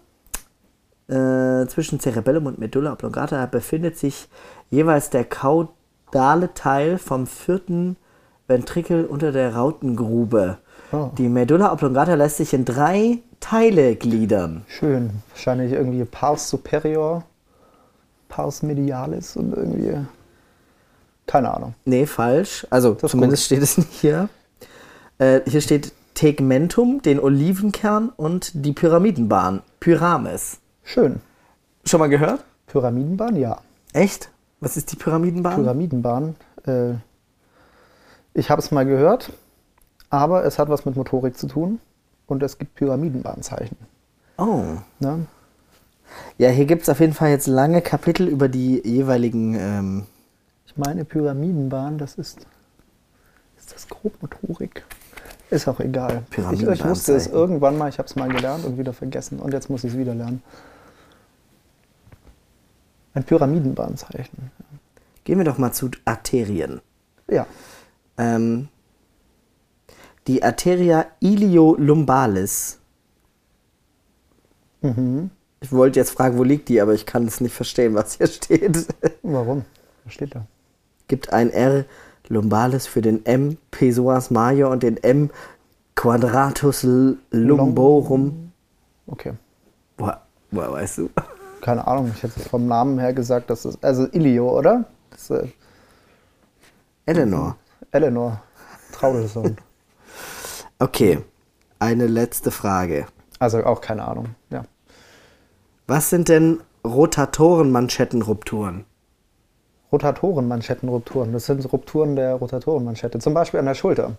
Äh, 1.07 1.67
zwischen 1.67 1.99
Cerebellum 1.99 2.45
und 2.45 2.59
Medulla 2.59 2.93
oblongata 2.93 3.45
befindet 3.47 3.97
sich 3.97 4.27
jeweils 4.69 5.09
der 5.09 5.23
kaudale 5.25 6.53
Teil 6.53 6.97
vom 6.99 7.25
vierten 7.27 7.95
Ventrikel 8.47 9.05
unter 9.05 9.31
der 9.31 9.55
Rautengrube. 9.55 10.57
Oh. 10.91 11.09
Die 11.17 11.29
Medulla 11.29 11.71
oblongata 11.71 12.13
lässt 12.13 12.37
sich 12.37 12.53
in 12.53 12.65
drei 12.65 13.19
Teile 13.39 13.95
gliedern. 13.95 14.63
Schön. 14.67 15.09
Wahrscheinlich 15.29 15.71
irgendwie 15.71 16.05
Pars 16.05 16.49
superior, 16.49 17.23
Pars 18.29 18.63
medialis 18.63 19.35
und 19.35 19.53
irgendwie. 19.55 19.97
Keine 21.27 21.53
Ahnung. 21.53 21.73
Nee, 21.85 22.05
falsch. 22.05 22.67
Also 22.69 22.93
zumindest 22.93 23.45
steht 23.45 23.63
es 23.63 23.77
nicht 23.77 23.91
hier. 23.91 24.29
Äh, 25.17 25.41
hier 25.47 25.61
steht 25.61 25.91
Tegmentum, 26.13 27.01
den 27.01 27.19
Olivenkern 27.19 28.09
und 28.09 28.51
die 28.53 28.73
Pyramidenbahn. 28.73 29.63
Pyramis. 29.79 30.59
Schön. 30.83 31.21
Schon 31.85 31.99
mal 31.99 32.09
gehört? 32.09 32.43
Pyramidenbahn, 32.67 33.35
ja. 33.35 33.57
Echt? 33.93 34.29
Was 34.59 34.77
ist 34.77 34.91
die 34.91 34.95
Pyramidenbahn? 34.95 35.55
Pyramidenbahn. 35.55 36.35
Äh, 36.65 36.93
ich 38.35 38.51
habe 38.51 38.61
es 38.61 38.69
mal 38.69 38.85
gehört, 38.85 39.31
aber 40.09 40.43
es 40.43 40.59
hat 40.59 40.69
was 40.69 40.85
mit 40.85 40.95
Motorik 40.95 41.37
zu 41.37 41.47
tun 41.47 41.79
und 42.27 42.43
es 42.43 42.57
gibt 42.59 42.75
Pyramidenbahnzeichen. 42.75 43.77
Oh. 44.37 44.63
Ne? 44.99 45.25
Ja, 46.37 46.49
hier 46.49 46.65
gibt 46.65 46.83
es 46.83 46.89
auf 46.89 46.99
jeden 46.99 47.13
Fall 47.13 47.29
jetzt 47.29 47.47
lange 47.47 47.81
Kapitel 47.81 48.27
über 48.27 48.49
die 48.49 48.81
jeweiligen. 48.85 49.55
Ähm, 49.55 50.03
Ich 50.65 50.77
meine 50.77 51.05
Pyramidenbahn, 51.05 51.97
das 51.97 52.15
ist, 52.15 52.45
ist 53.57 53.73
das 53.73 53.87
grob 53.87 54.21
Motorik. 54.21 54.83
Ist 55.49 55.67
auch 55.67 55.79
egal. 55.79 56.23
Ich, 56.51 56.63
ich 56.63 56.85
wusste 56.85 57.15
es 57.15 57.27
irgendwann 57.27 57.77
mal, 57.77 57.87
ich 57.87 57.97
habe 57.99 58.07
es 58.07 58.15
mal 58.15 58.27
gelernt 58.27 58.65
und 58.65 58.77
wieder 58.77 58.93
vergessen. 58.93 59.39
Und 59.39 59.53
jetzt 59.53 59.69
muss 59.69 59.83
ich 59.83 59.93
es 59.93 59.97
wieder 59.97 60.13
lernen. 60.13 60.43
Ein 63.13 63.23
Pyramidenbahnzeichen. 63.23 64.51
Gehen 65.23 65.37
wir 65.37 65.45
doch 65.45 65.57
mal 65.57 65.71
zu 65.71 65.89
Arterien. 66.03 66.81
Ja. 67.29 67.45
Ähm, 68.17 68.69
die 70.27 70.43
Arteria 70.43 71.05
iliolumbalis. 71.19 72.79
Mhm. 74.81 75.29
Ich 75.61 75.71
wollte 75.71 75.99
jetzt 75.99 76.11
fragen, 76.11 76.37
wo 76.37 76.43
liegt 76.43 76.69
die, 76.69 76.81
aber 76.81 76.93
ich 76.93 77.05
kann 77.05 77.25
es 77.25 77.41
nicht 77.41 77.53
verstehen, 77.53 77.95
was 77.95 78.17
hier 78.17 78.27
steht. 78.27 78.87
Warum? 79.23 79.65
Was 80.03 80.13
steht 80.13 80.35
da? 80.35 80.45
Gibt 81.07 81.33
ein 81.33 81.51
R 81.51 81.85
lumbalis 82.27 82.87
für 82.87 83.01
den 83.01 83.25
M 83.25 83.57
psoas 83.71 84.31
major 84.31 84.71
und 84.71 84.83
den 84.83 84.97
M 84.97 85.29
quadratus 85.95 86.85
lumborum. 87.31 88.51
Okay. 89.07 89.33
Woher, 89.97 90.21
woher 90.51 90.71
weißt 90.71 90.97
du? 90.99 91.09
Keine 91.61 91.87
Ahnung, 91.87 92.11
ich 92.15 92.21
hätte 92.21 92.39
vom 92.39 92.67
Namen 92.67 92.99
her 92.99 93.13
gesagt, 93.13 93.49
dass 93.49 93.65
es. 93.65 93.81
Also 93.81 94.07
Ilio, 94.11 94.55
oder? 94.57 94.85
Das 95.11 95.29
äh, 95.29 95.47
Eleanor. 97.05 97.57
Eleanor 97.95 98.41
Traudelsohn. 98.91 99.57
Okay, 100.77 101.19
eine 101.79 102.05
letzte 102.05 102.51
Frage. 102.51 103.05
Also 103.39 103.63
auch 103.63 103.79
keine 103.79 104.05
Ahnung. 104.05 104.35
Ja. 104.49 104.65
Was 105.87 106.09
sind 106.09 106.27
denn 106.27 106.61
Rotatorenmanschettenrupturen? 106.85 108.83
Rotatorenmanschettenrupturen. 109.93 111.31
Das 111.31 111.45
sind 111.45 111.71
Rupturen 111.71 112.17
der 112.17 112.35
Rotatorenmanschette. 112.35 113.19
Zum 113.19 113.33
Beispiel 113.33 113.61
an 113.61 113.67
der 113.67 113.75
Schulter. 113.75 114.17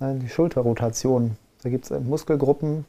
Äh, 0.00 0.14
Die 0.14 0.30
Schulterrotation. 0.30 1.36
Da 1.62 1.68
gibt 1.68 1.90
es 1.90 2.00
Muskelgruppen. 2.00 2.86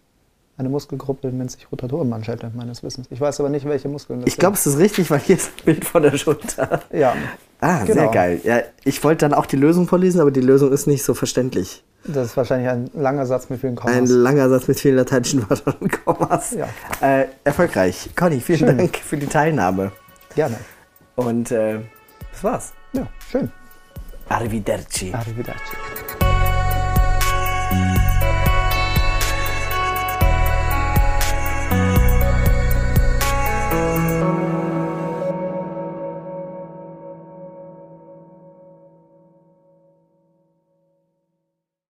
Eine 0.58 0.70
Muskelgruppe 0.70 1.28
nennt 1.28 1.52
sich 1.52 1.70
Rotatorenmanschette, 1.70 2.50
meines 2.56 2.82
Wissens. 2.82 3.08
Ich 3.10 3.20
weiß 3.20 3.41
aber 3.41 3.50
nicht, 3.50 3.65
welche 3.68 3.89
Muskeln 3.89 4.22
das 4.22 4.28
Ich 4.28 4.38
glaube, 4.38 4.56
es 4.56 4.65
ist 4.65 4.78
richtig, 4.78 5.12
weil 5.12 5.20
hier 5.20 5.36
ist 5.36 5.50
ein 5.50 5.65
Bild 5.65 5.84
von 5.86 6.02
der 6.04 6.18
Schulter. 6.18 6.82
sind. 6.89 7.02
Ja, 7.02 7.13
Ah, 7.62 7.86
sehr 7.86 7.96
Genau. 7.96 8.12
geil. 8.12 8.39
Ja, 8.44 8.60
ich 8.84 9.04
wollte 9.04 9.26
dann 9.28 9.34
auch 9.34 9.46
die 9.48 9.56
Lösung 9.56 9.88
vorlesen, 9.88 10.22
aber 10.22 10.30
die 10.32 10.41
Lösung 10.41 10.72
ist 10.72 10.88
nicht 10.88 11.04
so 11.04 11.13
verständlich. 11.13 11.84
das 12.04 12.28
ist 12.28 12.38
wahrscheinlich 12.38 12.70
ein 12.70 12.89
langer 12.94 13.26
Satz 13.26 13.50
mit 13.50 13.60
vielen 13.62 13.74
Ein 13.74 13.76
Kommas. 13.96 14.10
langer 14.10 14.50
Satz 14.50 14.68
mit 14.68 14.80
vielen 14.80 14.96
lateinischen 14.98 15.50
Wörtern 15.50 15.74
und 15.80 16.06
Kommas. 16.06 16.52
Ja. 16.52 16.68
Äh, 17.02 17.28
erfolgreich. 17.44 18.10
Conny, 18.15 18.39
vielen 18.39 18.60
Schön. 18.60 18.78
Dank 18.78 18.96
für 18.98 19.18
die 19.18 19.28
Teilnahme. 19.28 19.91
Gerne. 20.36 20.58
Und 21.15 21.52
äh, 21.52 21.80
das 22.32 22.44
war's. 22.44 22.74
Ja, 22.94 23.08
schön. 23.32 23.52
Arrivederci. 24.30 25.13
Arrivederci. 25.13 25.76